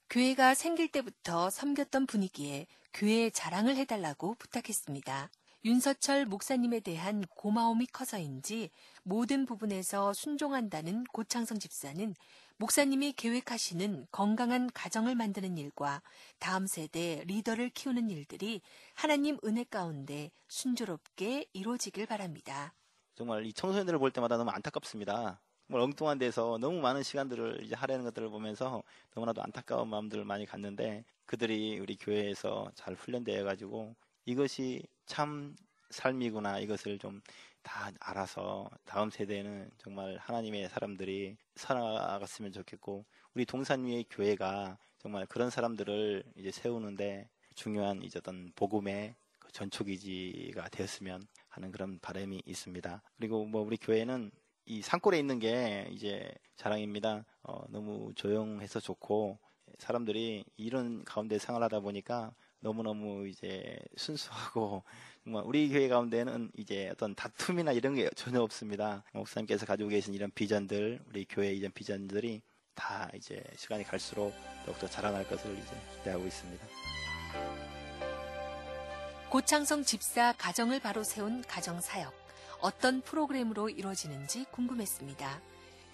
[0.09, 5.29] 교회가 생길 때부터 섬겼던 분위기에 교회의 자랑을 해달라고 부탁했습니다.
[5.65, 8.71] 윤서철 목사님에 대한 고마움이 커서인지
[9.03, 12.15] 모든 부분에서 순종한다는 고창성 집사는
[12.59, 16.01] 목사님이 계획하시는 건강한 가정을 만드는 일과
[16.39, 18.61] 다음 세대 리더를 키우는 일들이
[18.95, 22.73] 하나님 은혜 가운데 순조롭게 이루어지길 바랍니다.
[23.17, 25.41] 정말 이 청소년들을 볼 때마다 너무 안타깝습니다.
[25.67, 31.05] 정말 엉뚱한 데서 너무 많은 시간들을 이제 하려는 것들을 보면서 너무나도 안타까운 마음들을 많이 갖는데
[31.27, 33.97] 그들이 우리 교회에서 잘 훈련되어 가지고
[34.29, 35.57] 이것이 참
[35.91, 37.21] 삶이구나 이것을 좀
[37.69, 45.51] 다 알아서 다음 세대에는 정말 하나님의 사람들이 살아갔으면 좋겠고 우리 동산 위의 교회가 정말 그런
[45.51, 53.03] 사람들을 이제 세우는데 중요한 이제 어떤 복음의 그 전초기지가 되었으면 하는 그런 바람이 있습니다.
[53.19, 54.31] 그리고 뭐 우리 교회는
[54.65, 57.27] 이 산골에 있는 게 이제 자랑입니다.
[57.43, 59.39] 어, 너무 조용해서 좋고
[59.79, 64.83] 사람들이 이런 가운데 생활하다 보니까 너무너무 이제 순수하고
[65.25, 69.05] 정말 우리 교회 가운데는 이제 어떤 다툼이나 이런 게 전혀 없습니다.
[69.13, 72.41] 목사님께서 가지고 계신 이런 비전들, 우리 교회 이런 비전들이
[72.75, 74.33] 다 이제 시간이 갈수록
[74.65, 76.67] 더욱더 자라날 것을 이제 기대하고 있습니다.
[79.31, 82.15] 고창성 집사 가정을 바로 세운 가정 사역.
[82.61, 85.41] 어떤 프로그램으로 이루어지는지 궁금했습니다.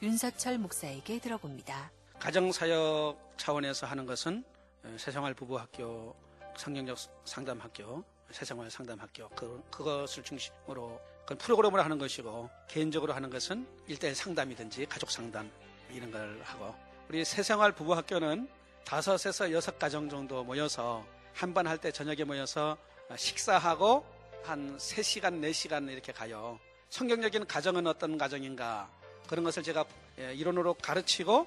[0.02, 1.90] 윤서철 목사에게 들어봅니다.
[2.18, 4.44] 가정 사역 차원에서 하는 것은
[4.84, 6.14] 어, 새생활 부부학교,
[6.56, 14.14] 성경적 상담학교, 새생활 상담학교 그, 그것을 중심으로 그건 프로그램으로 하는 것이고 개인적으로 하는 것은 일대일
[14.14, 15.50] 상담이든지 가족 상담
[15.90, 16.74] 이런 걸 하고
[17.08, 18.48] 우리 새생활 부부학교는
[18.84, 22.76] 다섯에서 여섯 가정 정도 모여서 한 번 할 때 저녁에 모여서
[23.16, 24.04] 식사하고
[24.44, 26.58] 한 3시간, 4시간 이렇게 가요.
[26.90, 28.88] 성경적인 가정은 어떤 가정인가
[29.28, 29.84] 그런 것을 제가
[30.18, 31.46] 예, 이론으로 가르치고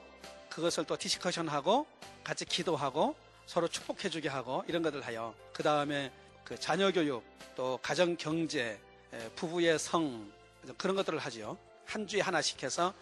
[0.49, 1.85] 그것을 또 디스커션하고
[2.23, 3.15] 같이 기도하고
[3.47, 5.33] 서로 축복해주게 하고 이런 것들 해요.
[5.53, 6.11] 그 다음에
[6.43, 7.23] 그 자녀 교육
[7.55, 8.79] 또 가정 경제
[9.13, 10.31] 에, 부부의 성
[10.77, 11.57] 그런 것들을 하지요.
[11.85, 12.93] 한 주에 하나씩 해서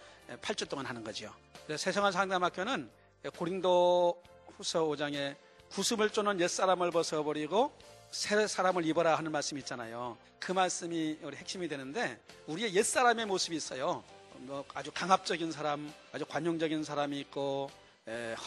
[0.41, 1.03] 8주 동안 하는.
[1.03, 2.89] 그래서 세성한 상담학교는
[3.35, 4.21] 고린도
[4.55, 5.35] 후서 5장에
[5.71, 7.73] 구습을 쪼는 옛사람을 벗어버리고
[8.11, 10.17] 새 사람을 입어라 하는 말씀이 있잖아요.
[10.39, 14.03] 그 말씀이 우리 핵심이 되는데 우리의 옛사람의 모습이 있어요.
[14.37, 17.84] 뭐 아주 강압적인 사람, 아주 관용적인 사람이 있고 에,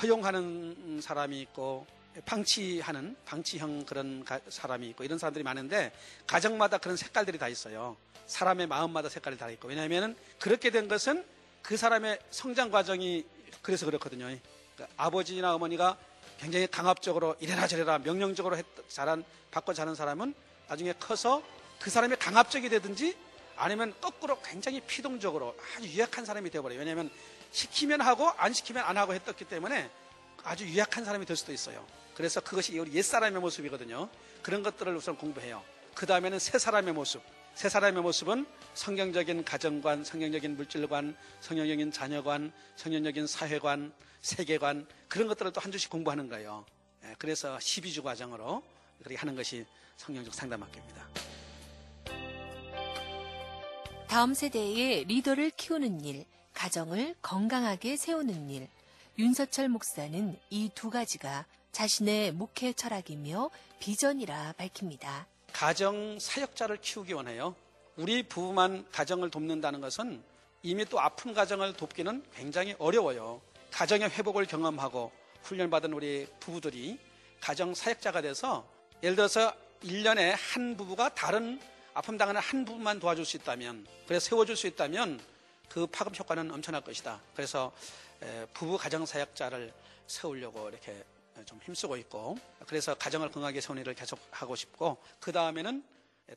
[0.03, 1.87] 허용하는 사람이 있고
[2.25, 5.93] 방치하는 방치형 그런 가- 사람이 있고 이런 사람들이 많은데
[6.27, 7.97] 가정마다 그런 색깔들이 다 있어요.
[8.27, 11.25] 사람의 마음마다 색깔이 다 있고 왜냐하면 그렇게 된 것은
[11.63, 13.25] 그 사람의 성장 과정이
[13.63, 14.27] 그래서 그렇거든요.
[14.27, 15.99] 그러니까 아버지나 어머니가
[16.39, 20.35] 굉장히 강압적으로 이래라 저래라 명령적으로 했, 자란 받고 자란 사람은
[20.69, 21.43] 나중에 커서
[21.81, 23.17] 그 사람이 강압적이 되든지
[23.57, 26.79] 아니면 거꾸로 굉장히 피동적으로 아주 유약한 사람이 되어버려요.
[26.79, 27.11] 왜냐하면
[27.51, 29.91] 시키면 하고 안 시키면 안 하고 했었기 때문에
[30.45, 31.85] 아주 유약한 사람이 될 수도 있어요.
[32.15, 34.09] 그래서 그것이 우리 옛사람의 모습이거든요.
[34.43, 35.63] 그런 것들을 우선 공부해요.
[35.95, 37.23] 그 다음에는 새 사람의 모습.
[37.55, 45.61] 세 사람의 모습은 성경적인 가정관, 성경적인 물질관, 성경적인 자녀관, 성경적인 사회관, 세계관 그런 것들을 또
[45.61, 46.65] 한 주씩 공부하는 거예요.
[47.05, 48.63] 예, 그래서 12주 과정으로
[48.99, 49.65] 그렇게 하는 것이
[49.97, 51.09] 성경적 상담학교입니다.
[54.09, 56.25] 다음 세대의 리더를 키우는 일,
[56.59, 58.69] 가정을 건강하게 세우는 일.
[59.17, 65.29] 윤서철 목사는 이 두 가지가 자신의 목회 철학이며 비전이라 밝힙니다.
[65.53, 67.55] 가정 사역자를 키우기 원해요.
[67.95, 70.21] 우리 부부만 가정을 돕는다는 것은
[70.65, 73.41] 이미 또 아픈 가정을 돕기는 굉장히 어려워요.
[73.71, 75.13] 가정의 회복을 경험하고
[75.45, 76.99] 훈련받은 우리 부부들이
[77.41, 78.69] 가정 사역자가 돼서
[79.05, 81.61] 예를 들어서 1년에 한 부부가 다른
[81.95, 85.21] 아픔 당하는 한 부분만 도와줄 수 있다면 그래서 세워줄 수 있다면
[85.69, 87.21] 그 파급 효과는 엄청날 것이다.
[87.35, 87.73] 그래서
[88.23, 89.73] 에, 부부 가정 사역자를
[90.07, 91.05] 세우려고 이렇게
[91.45, 95.85] 좀 힘쓰고 있고 그래서 가정을 건강하게 세우는 일을 계속 하고 싶고 그 다음에는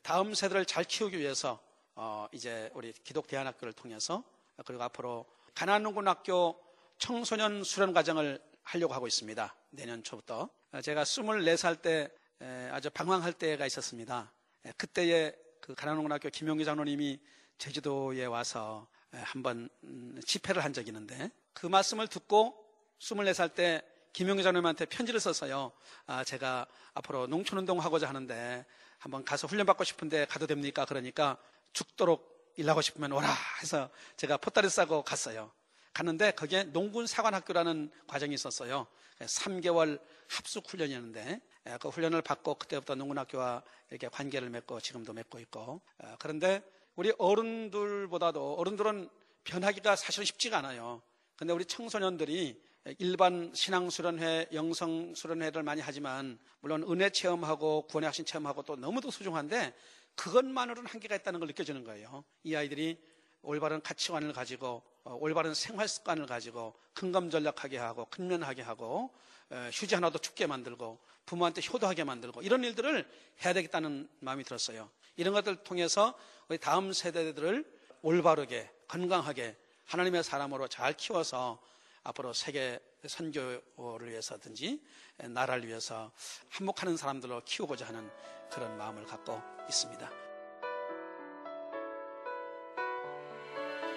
[0.02, 1.60] 다음 세대를 잘 키우기 위해서
[1.94, 4.22] 어, 이제 우리 기독 대안학교를 통해서
[4.64, 6.58] 그리고 앞으로 가난농군학교
[6.98, 9.54] 청소년 수련 과정을 하려고 하고 있습니다.
[9.70, 14.32] 내년 초부터 어, 제가 24살 때 에, 아주 방황할 때가 있었습니다.
[14.64, 17.20] 에, 그때에 그 가난농군학교 김용기 장로님이
[17.58, 22.54] 제주도에 와서 에, 한번 음, 집회를 한 적이 있는데 그 말씀을 듣고
[22.98, 25.72] 24살 때 김용기 장로님한테 편지를 썼어요.
[26.06, 28.64] 아, 제가 앞으로 농촌운동 하고자 하는데
[28.98, 30.84] 한번 가서 훈련받고 싶은데 가도 됩니까?
[30.84, 31.36] 그러니까
[31.72, 33.28] 죽도록 일하고 싶으면 오라
[33.62, 35.50] 해서 제가 포따리 싸고 갔어요.
[35.94, 38.86] 갔는데 거기에 농군 사관학교라는 과정이 있었어요.
[39.20, 45.80] 3개월 합숙 훈련이었는데 예, 그 훈련을 받고 그때부터 농군학교와 이렇게 관계를 맺고 지금도 맺고 있고
[45.98, 46.62] 어, 그런데
[46.94, 49.08] 우리 어른들보다도 어른들은
[49.44, 51.02] 변하기가 사실은 쉽지가 않아요.
[51.36, 52.60] 근데 우리 청소년들이
[52.98, 59.74] 일반 신앙수련회, 영성수련회를 많이 하지만 물론 은혜 체험하고 구원의 학신 체험하고 또 너무도 소중한데
[60.16, 62.24] 그것만으로는 한계가 있다는 걸 느껴지는 거예요.
[62.42, 63.00] 이 아이들이
[63.40, 69.10] 올바른 가치관을 가지고 어, 올바른 생활 습관을 가지고 큰감전략하게 하고 근면하게 하고
[69.50, 73.08] 에, 휴지 하나도 춥게 만들고 부모한테 효도하게 만들고 이런 일들을
[73.44, 74.90] 해야 되겠다는 마음이 들었어요.
[75.16, 76.14] 이런 것들을 통해서
[76.48, 77.64] 우리 다음 세대들을
[78.02, 81.60] 올바르게 건강하게 하나님의 사람으로 잘 키워서
[82.04, 84.82] 앞으로 세계 선교를 위해서든지
[85.18, 86.12] 나라를 위해서
[86.50, 88.10] 한몫하는 사람들로 키우고자 하는
[88.50, 90.10] 그런 마음을 갖고 있습니다.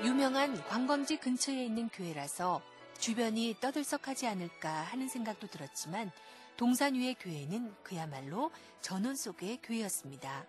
[0.03, 2.61] 유명한 관광지 근처에 있는 교회라서
[2.99, 6.11] 주변이 떠들썩하지 않을까 하는 생각도 들었지만
[6.57, 8.51] 동산 위의 교회는 그야말로
[8.81, 10.45] 전원 속의 교회였습니다.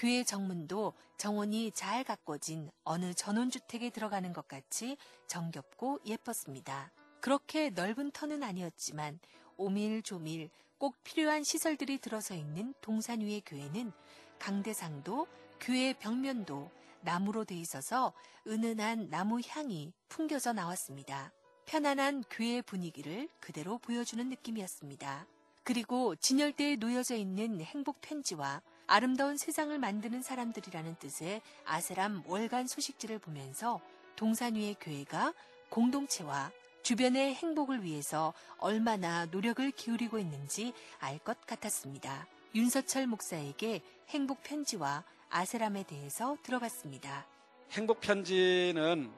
[0.00, 6.90] 교회 정문도 정원이 잘 가꿔진 어느 전원주택에 들어가는 것 같이 정겹고 예뻤습니다.
[7.20, 9.18] 그렇게 넓은 터는 아니었지만
[9.58, 13.92] 오밀조밀 꼭 필요한 시설들이 들어서 있는 동산 위의 교회는
[14.38, 15.26] 강대상도
[15.60, 16.70] 교회 벽면도
[17.02, 18.14] 나무로 돼 있어서
[18.46, 21.30] 은은한 나무 향이 풍겨져 나왔습니다.
[21.66, 25.26] 편안한 교회 분위기를 그대로 보여주는 느낌이었습니다.
[25.62, 33.80] 그리고 진열대에 놓여져 있는 행복 편지와 아름다운 세상을 만드는 사람들이라는 뜻의 아세람 월간 소식지를 보면서
[34.16, 35.32] 동산 위의 교회가
[35.68, 36.50] 공동체와
[36.82, 42.26] 주변의 행복을 위해서 얼마나 노력을 기울이고 있는지 알 것 같았습니다.
[42.56, 47.28] 윤서철 목사에게 행복 편지와 아세람에 대해서 들어봤습니다.
[47.70, 49.12] 행복 편지는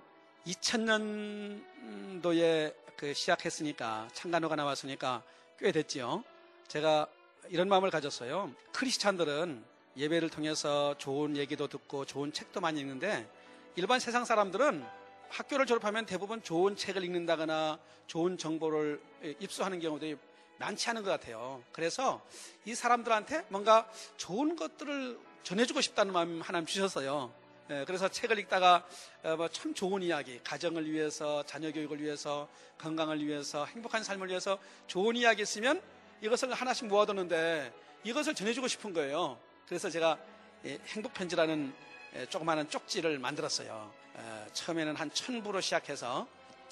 [0.46, 5.22] 2000년도에 그 시작했으니까 창간호가 나왔으니까
[5.58, 6.24] 꽤 됐지요.
[6.68, 7.08] 제가
[7.48, 8.52] 이런 마음을 가졌어요.
[8.72, 9.64] 크리스찬들은
[9.96, 13.28] 예배를 통해서 좋은 얘기도 듣고 좋은 책도 많이 읽는데
[13.76, 14.84] 일반 세상 사람들은
[15.28, 19.00] 학교를 졸업하면 대부분 좋은 책을 읽는다거나 좋은 정보를
[19.40, 20.16] 입수하는 경우들이
[20.58, 21.62] 많지 않은 것 같아요.
[21.72, 22.22] 그래서
[22.64, 27.32] 이 사람들한테 뭔가 좋은 것들을 전해주고 싶다는 마음 하나님 주셨어요.
[27.70, 28.86] 예, 그래서 책을 읽다가
[29.22, 35.16] 어, 뭐참 좋은 이야기, 가정을 위해서, 자녀 교육을 위해서, 건강을 위해서, 행복한 삶을 위해서 좋은
[35.16, 35.80] 이야기 있으면
[36.22, 37.72] 이것을 하나씩 모아두는데
[38.04, 39.38] 이것을 전해주고 싶은 거예요.
[39.66, 40.16] 그래서 제가
[40.64, 41.74] 이 행복 편지라는
[42.14, 43.92] 에, 조그마한 쪽지를 만들었어요.
[44.16, 46.28] 에, 처음에는 한 천부로 시작해서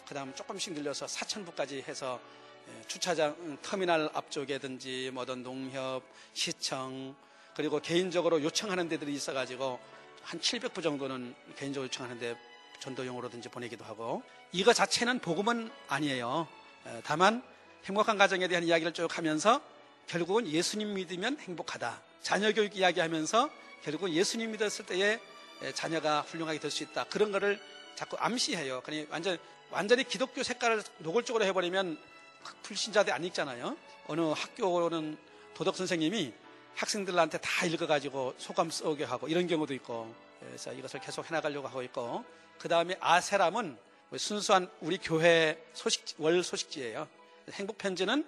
[0.06, 2.20] 그 다음 조금씩 늘려서 사천부까지 해서
[2.68, 7.16] 에, 주차장 음, 터미널 앞쪽에든지 뭐든 농협, 시청
[7.56, 9.80] 그리고 개인적으로 요청하는 데들이 있어가지고
[10.22, 12.36] 한 700부 정도는 개인적으로 요청하는데
[12.78, 16.46] 전도용으로든지 보내기도 하고 이거 자체는 복음은 아니에요.
[16.86, 17.42] 에, 다만
[17.84, 19.60] 행복한 가정에 대한 이야기를 쭉 하면서
[20.06, 22.02] 결국은 예수님 믿으면 행복하다.
[22.22, 23.50] 자녀 교육 이야기하면서
[23.82, 25.18] 결국은 예수님 믿었을 때에
[25.62, 27.04] 에, 자녀가 훌륭하게 될 수 있다.
[27.04, 27.60] 그런 거를
[27.94, 28.82] 자꾸 암시해요.
[29.10, 29.38] 완전
[29.70, 31.98] 완전히 기독교 색깔을 노골적으로 해버리면
[32.42, 33.76] 그 불신자들 안 읽잖아요.
[34.08, 35.16] 어느 학교는
[35.54, 36.32] 도덕 선생님이
[36.74, 42.24] 학생들한테 다 읽어가지고 소감 써오게 하고 이런 경우도 있고 그래서 이것을 계속 해나가려고 하고 있고
[42.58, 43.76] 그 다음에 아세람은
[44.16, 47.06] 순수한 우리 교회 소식 월 소식지예요.
[47.52, 48.26] 행복 편지는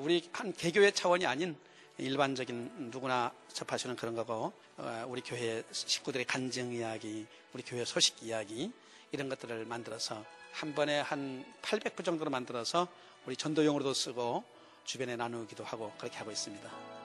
[0.00, 1.56] 우리 한 개교의 차원이 아닌
[1.98, 8.70] 일반적인 누구나 접하시는 그런 거고 어, 우리 교회 식구들의 간증 이야기, 우리 교회 소식 이야기
[9.12, 12.88] 이런 것들을 만들어서 한 번에 한 800부 정도로 만들어서
[13.24, 14.44] 우리 전도용으로도 쓰고
[14.84, 16.95] 주변에 나누기도 하고 그렇게 하고 있습니다.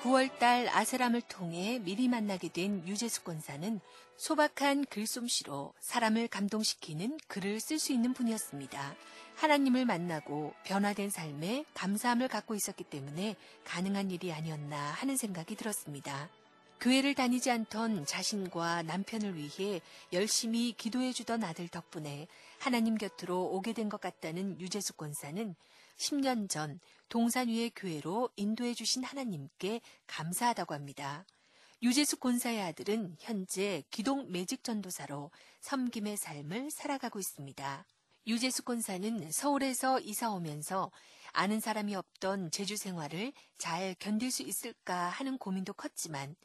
[0.00, 3.80] 9월달 아세람을 통해 미리 만나게 된 유재숙 권사는
[4.16, 8.94] 소박한 글솜씨로 사람을 감동시키는 글을 쓸 수 있는 분이었습니다.
[9.36, 16.30] 하나님을 만나고 변화된 삶에 감사함을 갖고 있었기 때문에 가능한 일이 아니었나 하는 생각이 들었습니다.
[16.80, 19.82] 교회를 다니지 않던 자신과 남편을 위해
[20.14, 22.26] 열심히 기도해 주던 아들 덕분에
[22.58, 25.54] 하나님 곁으로 오게 된 것 같다는 유재숙 권사는
[25.98, 31.26] 10년 전 동산 위의 교회로 인도해 주신 하나님께 감사하다고 합니다.
[31.82, 37.84] 유재숙 권사의 아들은 현재 기동 매직 전도사로 섬김의 삶을 살아가고 있습니다.
[38.28, 40.92] 유재숙 권사는 서울에서 이사 오면서
[41.32, 46.36] 아는 사람이 없던 제주 생활을 잘 견딜 수 있을까 하는 고민도 컸지만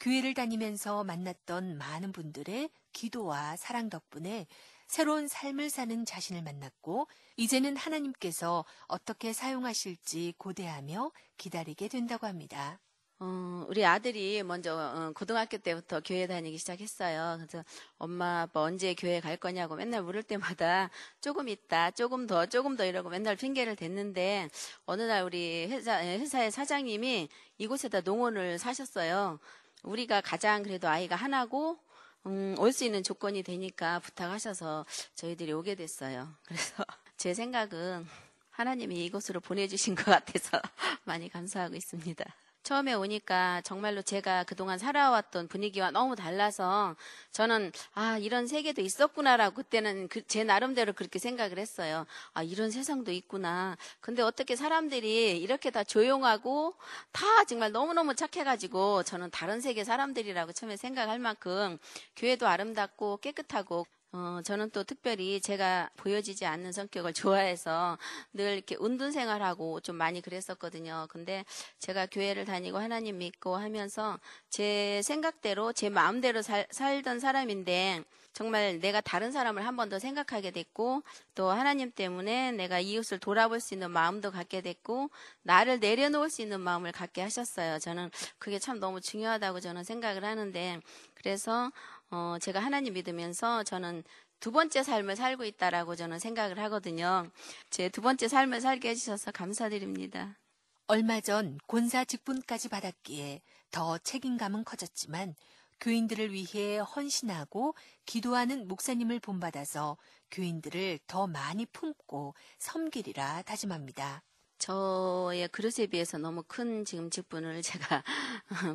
[0.00, 4.46] 교회를 다니면서 만났던 많은 분들의 기도와 사랑 덕분에
[4.90, 12.80] 새로운 삶을 사는 자신을 만났고 이제는 하나님께서 어떻게 사용하실지 고대하며 기다리게 된다고 합니다.
[13.20, 17.36] 어, 우리 아들이 먼저 어, 고등학교 때부터 교회 다니기 시작했어요.
[17.38, 17.64] 그래서
[17.98, 22.84] 엄마 아빠 언제 교회 갈 거냐고 맨날 물을 때마다 조금 있다, 조금 더, 조금 더
[22.84, 24.48] 이러고 맨날 핑계를 댔는데
[24.86, 29.38] 어느 날 우리 회사, 회사의 사장님이 이곳에다 농원을 사셨어요.
[29.84, 31.78] 우리가 가장 그래도 아이가 하나고
[32.26, 36.28] 음, 올 수 있는 조건이 되니까 부탁하셔서 저희들이 오게 됐어요.
[36.44, 36.84] 그래서
[37.16, 38.06] 제 생각은
[38.50, 40.60] 하나님이 이곳으로 보내주신 것 같아서
[41.04, 42.24] 많이 감사하고 있습니다.
[42.62, 46.94] 처음에 오니까 정말로 제가 그동안 살아왔던 분위기와 너무 달라서
[47.32, 52.06] 저는 아 이런 세계도 있었구나라고 그때는 그, 제 나름대로 그렇게 생각을 했어요.
[52.32, 53.76] 아 이런 세상도 있구나.
[54.00, 56.74] 근데 어떻게 사람들이 이렇게 다 조용하고
[57.12, 61.78] 다 정말 너무너무 착해가지고 저는 다른 세계 사람들이라고 처음에 생각할 만큼
[62.16, 67.96] 교회도 아름답고 깨끗하고 어, 저는 또 특별히 제가 보여지지 않는 성격을 좋아해서
[68.32, 71.06] 늘 이렇게 운동 생활하고 좀 많이 그랬었거든요.
[71.10, 71.44] 근데
[71.78, 74.18] 제가 교회를 다니고 하나님 믿고 하면서
[74.48, 80.50] 제 생각대로 제 마음대로 살, 살던 사람인데 정말 내가 다른 사람을 한 번 더 생각하게
[80.50, 81.02] 됐고
[81.36, 85.10] 또 하나님 때문에 내가 이웃을 돌아볼 수 있는 마음도 갖게 됐고
[85.42, 87.78] 나를 내려놓을 수 있는 마음을 갖게 하셨어요.
[87.78, 90.80] 저는 그게 참 너무 중요하다고 저는 생각을 하는데
[91.14, 91.70] 그래서
[92.10, 94.02] 어, 제가 하나님 믿으면서 저는
[94.40, 97.30] 두 번째 삶을 살고 있다라고 저는 생각을 하거든요.
[97.70, 100.38] 제 두 번째 삶을 살게 해주셔서 감사드립니다.
[100.86, 105.36] 얼마 전 권사 직분까지 받았기에 더 책임감은 커졌지만
[105.80, 107.74] 교인들을 위해 헌신하고
[108.06, 109.96] 기도하는 목사님을 본받아서
[110.30, 114.22] 교인들을 더 많이 품고 섬기리라 다짐합니다.
[114.60, 118.04] 저의 그릇에 비해서 너무 큰 지금 직분을 제가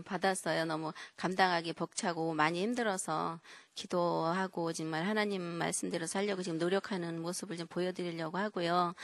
[0.04, 0.66] 받았어요.
[0.66, 3.40] 너무 감당하기 벅차고 많이 힘들어서
[3.76, 8.96] 기도하고 정말 하나님 말씀대로 살려고 지금 노력하는 모습을 좀 보여드리려고 하고요.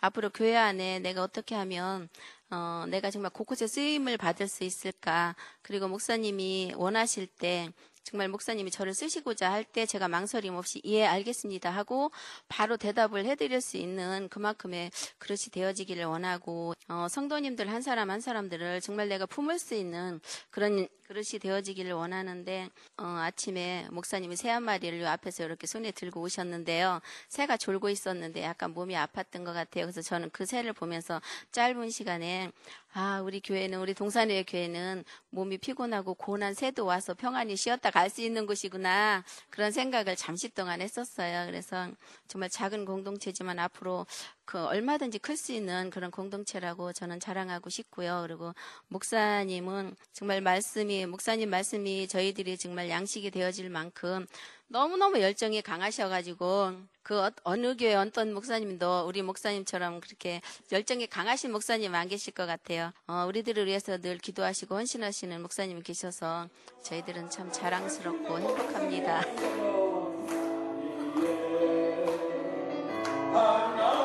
[0.00, 2.08] 앞으로 교회 안에 내가 어떻게 하면
[2.50, 5.36] 어, 내가 정말 곳곳에 쓰임을 받을 수 있을까?
[5.62, 7.70] 그리고 목사님이 원하실 때
[8.02, 12.10] 정말 목사님이 저를 쓰시고자 할 때 제가 망설임 없이 예 알겠습니다 하고
[12.48, 18.80] 바로 대답을 해드릴 수 있는 그만큼의 그릇이 되어지기를 원하고 어, 성도님들 한 사람 한 사람들을
[18.80, 25.06] 정말 내가 품을 수 있는 그런 그릇이 되어지기를 원하는데 어, 아침에 목사님이 새 한 마리를
[25.06, 27.00] 앞에서 이렇게 손에 들고 오셨는데요.
[27.28, 29.84] 새가 졸고 있었는데 약간 몸이 아팠던 것 같아요.
[29.84, 31.20] 그래서 저는 그 새를 보면서
[31.52, 32.50] 짧은 시간에
[32.92, 38.22] 아, 우리 교회는, 우리 동산의 교회는 몸이 피곤하고 고난 새도 와서 평안히 쉬었다 갈 수
[38.22, 39.24] 있는 곳이구나.
[39.50, 41.46] 그런 생각을 잠시 동안 했었어요.
[41.46, 41.88] 그래서
[42.28, 44.06] 정말 작은 공동체지만 앞으로
[44.50, 48.24] 그 얼마든지 클 수 있는 그런 공동체라고 저는 자랑하고 싶고요.
[48.26, 48.52] 그리고
[48.88, 54.26] 목사님은 정말 말씀이, 목사님 말씀이 저희들이 정말 양식이 되어질 만큼
[54.66, 56.72] 너무너무 열정이 강하셔가지고
[57.04, 60.40] 그 어- 어느 교회 어떤 목사님도 우리 목사님처럼 그렇게
[60.72, 62.90] 열정이 강하신 목사님 안 계실 것 같아요.
[63.06, 66.48] 어, 우리들을 위해서 늘 기도하시고 헌신하시는 목사님이 계셔서
[66.82, 69.22] 저희들은 참 자랑스럽고 행복합니다.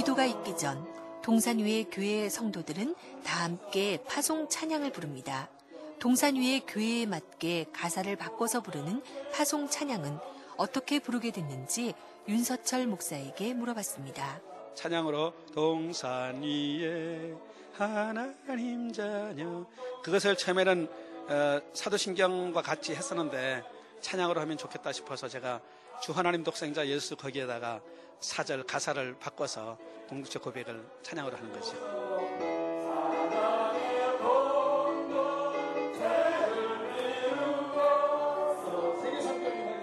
[0.00, 0.82] 기도가 있기 전
[1.20, 5.50] 동산 위의 교회 성도들은 다 함께 파송 찬양을 부릅니다.
[5.98, 9.02] 동산 위의 교회에 맞게 가사를 바꿔서 부르는
[9.34, 10.16] 파송 찬양은
[10.56, 11.92] 어떻게 부르게 됐는지
[12.26, 14.40] 윤서철 목사에게 물어봤습니다.
[14.74, 17.34] 찬양으로 동산 위에
[17.74, 19.66] 하나님 자녀
[20.02, 20.88] 그것을 처음에는
[21.28, 23.62] 어, 사도신경과 같이 했었는데
[24.00, 25.60] 찬양으로 하면 좋겠다 싶어서 제가
[26.00, 27.82] 주 하나님 독생자 예수 거기에다가
[28.20, 31.76] 사절 가사를 바꿔서 공동체 고백을 찬양으로 하는 거죠.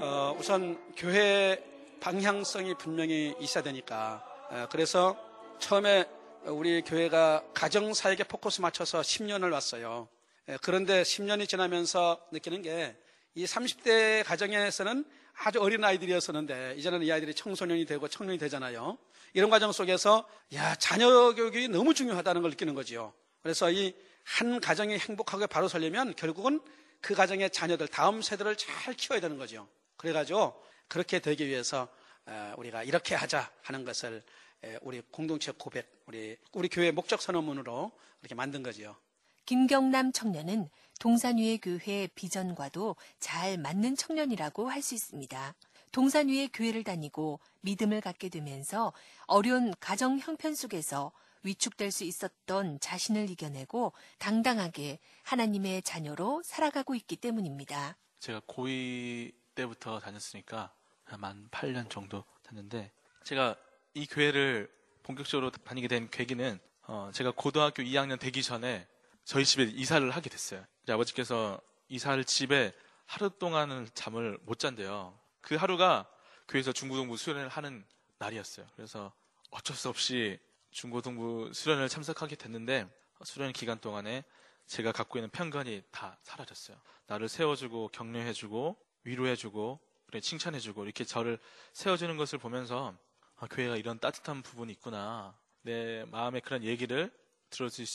[0.01, 1.63] 어, 우선 교회
[1.99, 5.17] 방향성이 분명히 있어야 되니까 어, 그래서
[5.59, 6.05] 처음에
[6.45, 10.07] 우리 교회가 가정 사역에 포커스 맞춰서 10년을 왔어요.
[10.49, 12.95] 예, 그런데 10년이 지나면서 느끼는 게
[13.37, 15.05] 이 30대 가정에서는
[15.43, 18.97] 아주 어린 아이들이었었는데 이제는 이 아이들이 청소년이 되고 청년이 되잖아요.
[19.33, 23.13] 이런 과정 속에서 야 자녀 교육이 너무 중요하다는 걸 느끼는 거지요.
[23.41, 23.93] 그래서 이
[24.27, 26.59] 한 가정이 행복하게 바로 서려면 결국은
[26.99, 29.67] 그 가정의 자녀들 다음 세대를 잘 키워야 되는 거죠.
[29.95, 31.87] 그래가지고 그렇게 되기 위해서
[32.25, 34.21] 어, 우리가 이렇게 하자 하는 것을
[34.65, 38.97] 에, 우리 공동체 고백, 우리 우리 교회 목적 선언문으로 이렇게 만든 거지요.
[39.45, 40.69] 김경남 청년은
[40.99, 45.55] 동산위의 교회 비전과도 잘 맞는 청년이라고 할 수 있습니다.
[45.91, 48.93] 동산위의 교회를 다니고 믿음을 갖게 되면서
[49.25, 51.11] 어려운 가정 형편 속에서
[51.43, 57.97] 위축될 수 있었던 자신을 이겨내고 당당하게 하나님의 자녀로 살아가고 있기 때문입니다.
[58.19, 60.73] 제가 고2 때부터 다녔으니까
[61.17, 62.91] 만 8년 정도 다녔는데
[63.23, 63.55] 제가
[63.93, 64.69] 이 교회를
[65.03, 68.87] 본격적으로 다니게 된 계기는 어, 제가 고등학교 2학년 되기 전에
[69.27, 70.65] 저희 집에 이사를 하게 됐어요.
[70.87, 71.59] 아버지께서
[71.89, 72.71] 이사를 집에
[73.05, 75.19] 하루 동안은 잠을 못 잔대요.
[75.41, 76.09] 그 하루가
[76.47, 77.85] 교회에서 중고등부 수련을 하는
[78.19, 78.65] 날이었어요.
[78.77, 79.11] 그래서
[79.49, 80.39] 어쩔 수 없이
[80.71, 82.87] 중고등부 수련을 참석하게 됐는데
[83.25, 84.23] 수련 기간 동안에
[84.65, 86.77] 제가 갖고 있는 편견이 다 사라졌어요.
[87.07, 91.37] 나를 세워주고 격려해주고 위로해주고 그래 칭찬해주고 이렇게 저를
[91.73, 92.95] 세워주는 것을 보면서
[93.35, 95.37] 아, 교회가 이런 따뜻한 부분이 있구나.
[95.63, 97.11] 내 마음에 그런 얘기를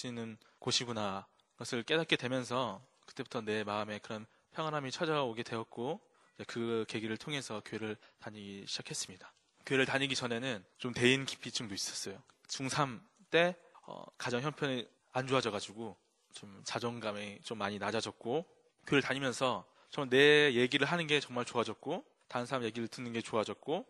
[0.07, 1.26] 있는 곳이구나.
[1.57, 6.00] 것을 깨닫게 되면서 그때부터 내 마음에 그런 평안함이 찾아오게 되었고
[6.46, 9.32] 그 계기를 통해서 교회를 다니기 시작했습니다.
[9.66, 12.22] 교회를 다니기 전에는 좀 대인 기피증도 있었어요.
[12.48, 13.00] 중3
[13.30, 15.96] 때 어, 가정 형편이 안 좋아져가지고
[16.34, 18.46] 좀 자존감이 좀 많이 낮아졌고
[18.86, 23.86] 교회를 다니면서 정말 내 얘기를 하는 게 정말 좋아졌고 다른 사람 얘기를 듣는 게 좋아졌고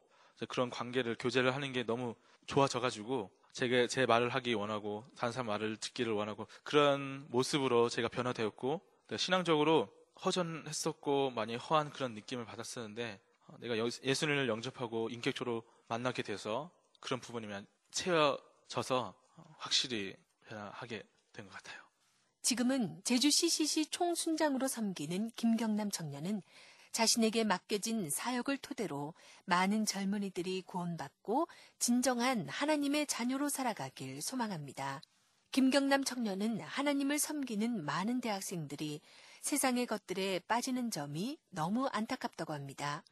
[0.48, 2.14] 그런 관계를 교제를 하는 게 너무
[2.46, 9.16] 좋아져가지고 제가 제 말을 하기 원하고 사람 말을 듣기를 원하고 그런 모습으로 제가 변화되었고 내가
[9.18, 9.92] 신앙적으로
[10.24, 17.20] 허전했었고 많이 허한 그런 느낌을 받았었는데 어, 내가 여- 예수님을 영접하고 인격적으로 만나게 돼서 그런
[17.20, 17.46] 부분이
[17.90, 20.14] 채워져서 어, 확실히
[20.46, 21.80] 변화하게 된 것 같아요.
[22.42, 26.42] 지금은 제주 CCC 총순장으로 섬기는 김경남 청년은
[26.92, 29.14] 자신에게 맡겨진 사역을 토대로
[29.44, 35.00] 많은 젊은이들이 구원받고 진정한 하나님의 자녀로 살아가길 소망합니다.
[35.50, 39.00] 김경남 청년은 하나님을 섬기는 많은 대학생들이
[39.40, 43.02] 세상의 것들에 빠지는 점이 너무 안타깝다고 합니다.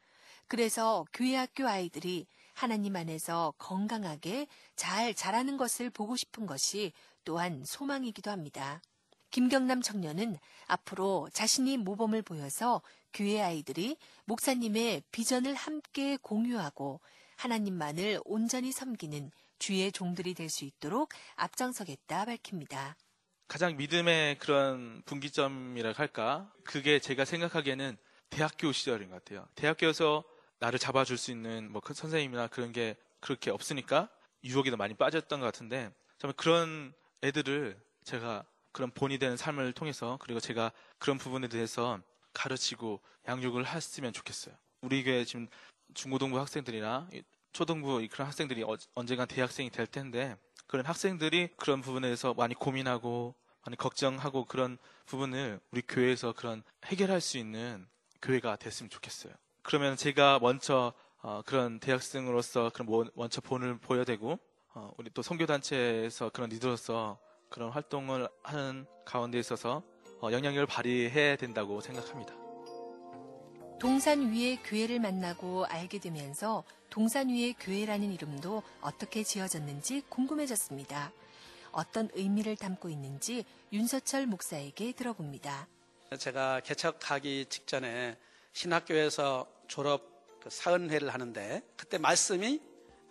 [0.47, 8.31] 그래서 교회 학교 아이들이 하나님 안에서 건강하게 잘 자라는 것을 보고 싶은 것이 또한 소망이기도
[8.31, 8.81] 합니다.
[9.29, 12.81] 김경남 청년은 앞으로 자신이 모범을 보여서
[13.13, 16.99] 교회 아이들이 목사님의 비전을 함께 공유하고
[17.37, 22.95] 하나님만을 온전히 섬기는 주의 종들이 될 수 있도록 앞장서겠다 밝힙니다.
[23.47, 26.51] 가장 믿음의 그런 분기점이라 할까?
[26.63, 27.97] 그게 제가 생각하기에는
[28.29, 29.47] 대학교 시절인 것 같아요.
[29.55, 30.23] 대학교에서
[30.59, 34.09] 나를 잡아줄 수 있는 뭐큰 선생님이나 그런 게 그렇게 없으니까
[34.43, 36.93] 유혹이 더 많이 빠졌던 것 같은데 정말 그런
[37.23, 41.99] 애들을 제가 그런 본이 되는 삶을 통해서 그리고 제가 그런 부분에 대해서
[42.33, 44.55] 가르치고 양육을 했으면 좋겠어요.
[44.81, 45.47] 우리 교회 지금
[45.93, 47.21] 중고등부 학생들이나 이
[47.53, 52.53] 초등부 이 그런 학생들이 어- 언젠간 대학생이 될 텐데 그런 학생들이 그런 부분에 대해서 많이
[52.55, 57.87] 고민하고 많이 걱정하고 그런 부분을 우리 교회에서 그런 해결할 수 있는
[58.21, 59.33] 교회가 됐으면 좋겠어요.
[59.63, 64.39] 그러면 제가 먼저 어, 그런 대학생으로서 그런 모- 먼저 본을 보여야 되고
[64.73, 67.19] 어, 우리 또 선교단체에서 그런 리더로서
[67.49, 69.90] 그런 활동을 하는 가운데 있어서 어,
[70.29, 72.33] 영향력을 발휘해야 된다고 생각합니다.
[73.79, 81.11] 동산 위의 교회를 만나고 알게 되면서 동산 위의 교회라는 이름도 어떻게 지어졌는지 궁금해졌습니다.
[81.71, 85.67] 어떤 의미를 담고 있는지 윤서철 목사에게 들어봅니다.
[86.19, 88.17] 제가 개척하기 직전에
[88.53, 90.11] 신학교에서 졸업
[90.41, 92.61] 그 사은회를 하는데 그때 말씀이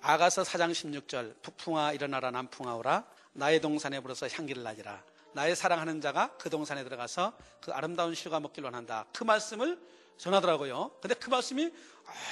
[0.03, 5.03] 아가서 4장 16절 북풍아 일어나라 남풍아 오라 나의 동산에 불어서 향기를 나리라
[5.33, 9.07] 나의 사랑하는 자가 그 동산에 들어가서 그 아름다운 실과 먹기를 원한다.
[9.13, 9.79] 그 말씀을
[10.17, 10.91] 전하더라고요.
[11.01, 11.73] 근데 그 말씀이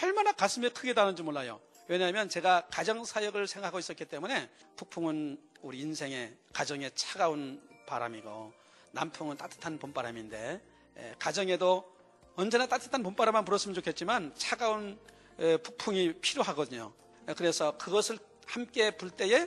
[0.03, 1.61] 얼마나 가슴에 크게 닿는지 몰라요.
[1.87, 8.53] 왜냐하면 제가 가정 사역을 생각하고 있었기 때문에 북풍은 우리 인생의 가정의 차가운 바람이고
[8.93, 10.61] 남풍은 따뜻한 봄바람인데
[10.99, 11.91] 에, 가정에도
[12.37, 14.99] 언제나 따뜻한 봄바람만 불었으면 좋겠지만 차가운
[15.39, 16.93] 에, 북풍이 필요하거든요.
[17.29, 19.47] 에, 그래서 그것을 함께 불 때에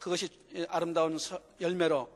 [0.00, 2.15] 그것이 에, 아름다운 서- 열매로 에,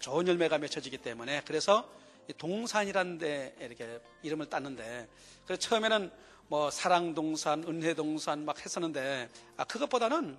[0.00, 1.88] 좋은 열매가 맺혀지기 때문에 그래서
[2.28, 5.08] 이 동산이라는 데 이렇게 이름을 땄는데
[5.44, 6.10] 그래서 처음에는
[6.48, 10.36] 뭐 사랑동산, 은혜동산 막 했었는데 아, 그것보다는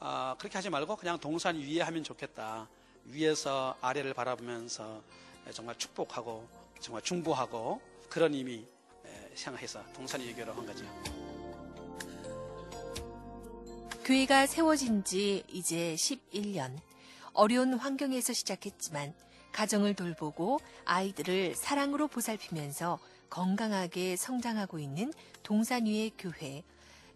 [0.00, 2.68] 아, 그렇게 하지 말고 그냥 동산 위에 하면 좋겠다.
[3.04, 5.02] 위에서 아래를 바라보면서
[5.52, 6.48] 정말 축복하고
[6.80, 8.64] 정말 중보하고 그런 의미
[9.04, 10.84] 에, 생각해서 동산 유교로 한 거죠.
[14.04, 16.76] 교회가 세워진 지 이제 11년.
[17.32, 19.14] 어려운 환경에서 시작했지만
[19.52, 22.98] 가정을 돌보고 아이들을 사랑으로 보살피면서
[23.30, 25.12] 건강하게 성장하고 있는
[25.42, 26.62] 동산위의 교회.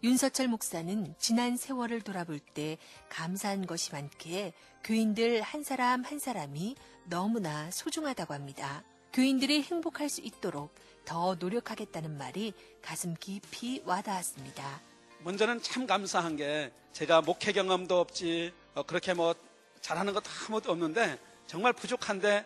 [0.03, 2.77] 윤서철 목사는 지난 세월을 돌아볼 때
[3.09, 4.53] 감사한 것이 많기에
[4.83, 8.83] 교인들 한 사람 한 사람이 너무나 소중하다고 합니다.
[9.13, 14.81] 교인들이 행복할 수 있도록 더 노력하겠다는 말이 가슴 깊이 와닿았습니다.
[15.23, 19.33] 먼저는 참 감사한 게 제가 목회 경험도 없지 어, 그렇게 뭐
[19.87, 21.17] 잘하는 것도 아무것도 없는데
[21.47, 22.45] 정말 부족한데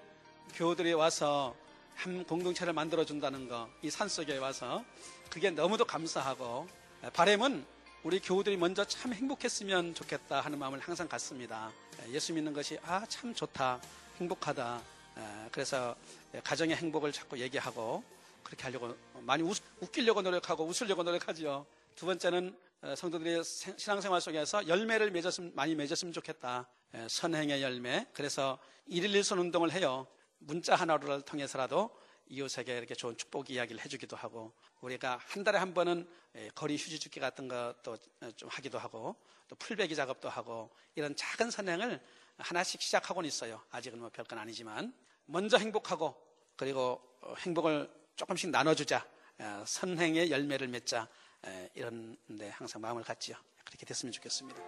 [0.54, 1.56] 교우들이 와서
[1.96, 4.86] 한 공동체를 만들어 준다는 거 이 산속에 와서
[5.32, 6.68] 그게 너무도 감사하고
[7.04, 7.66] 에, 바람은
[8.04, 11.72] 우리 교우들이 먼저 참 행복했으면 좋겠다 하는 마음을 항상 갖습니다.
[12.04, 13.82] 에, 예수 믿는 것이 아 참 좋다
[14.20, 14.82] 행복하다
[15.18, 15.22] 에,
[15.52, 15.96] 그래서
[16.44, 18.04] 가정의 행복을 자꾸 얘기하고
[18.44, 21.66] 그렇게 하려고 많이 웃, 웃기려고 노력하고 웃으려고 노력하지요.
[21.96, 26.68] 두 번째는 어, 성도들의 생- 신앙생활 속에서 열매를 맺었으면 많이 맺었으면 좋겠다.
[26.94, 28.08] 에, 선행의 열매.
[28.14, 28.58] 그래서
[28.88, 30.08] 일일 일손 운동을 해요.
[30.40, 31.96] 문자 하나를 통해서라도
[32.28, 37.00] 이웃에게 이렇게 좋은 축복 이야기를 해주기도 하고 우리가 한 달에 한 번은 에, 거리 휴지
[37.00, 39.16] 줍기 같은 것도 어, 좀 하기도 하고
[39.48, 42.02] 또 풀베기 작업도 하고 이런 작은 선행을
[42.38, 43.62] 하나씩 시작하고는 있어요.
[43.70, 44.92] 아직은 뭐 별건 아니지만
[45.26, 46.16] 먼저 행복하고
[46.56, 49.06] 그리고 어, 행복을 조금씩 나눠주자.
[49.38, 51.08] 어, 선행의 열매를 맺자.
[51.46, 53.36] 에, 이런 데 항상 마음을 갖지요.
[53.66, 54.62] 그렇게 됐으면 좋겠습니다.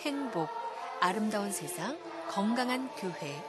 [0.00, 0.48] 행복,
[1.00, 1.98] 아름다운 세상,
[2.28, 3.42] 건강한 교회.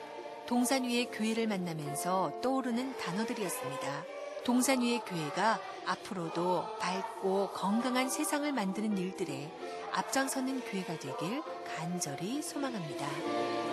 [0.48, 4.04] 동산 위의 교회를 만나면서 떠오르는 단어들이었습니다.
[4.44, 9.52] 동산 위의 교회가 앞으로도 밝고 건강한 세상을 만드는 일들에
[9.92, 11.44] 앞장서는 교회가 되길
[11.76, 13.69] 간절히 소망합니다.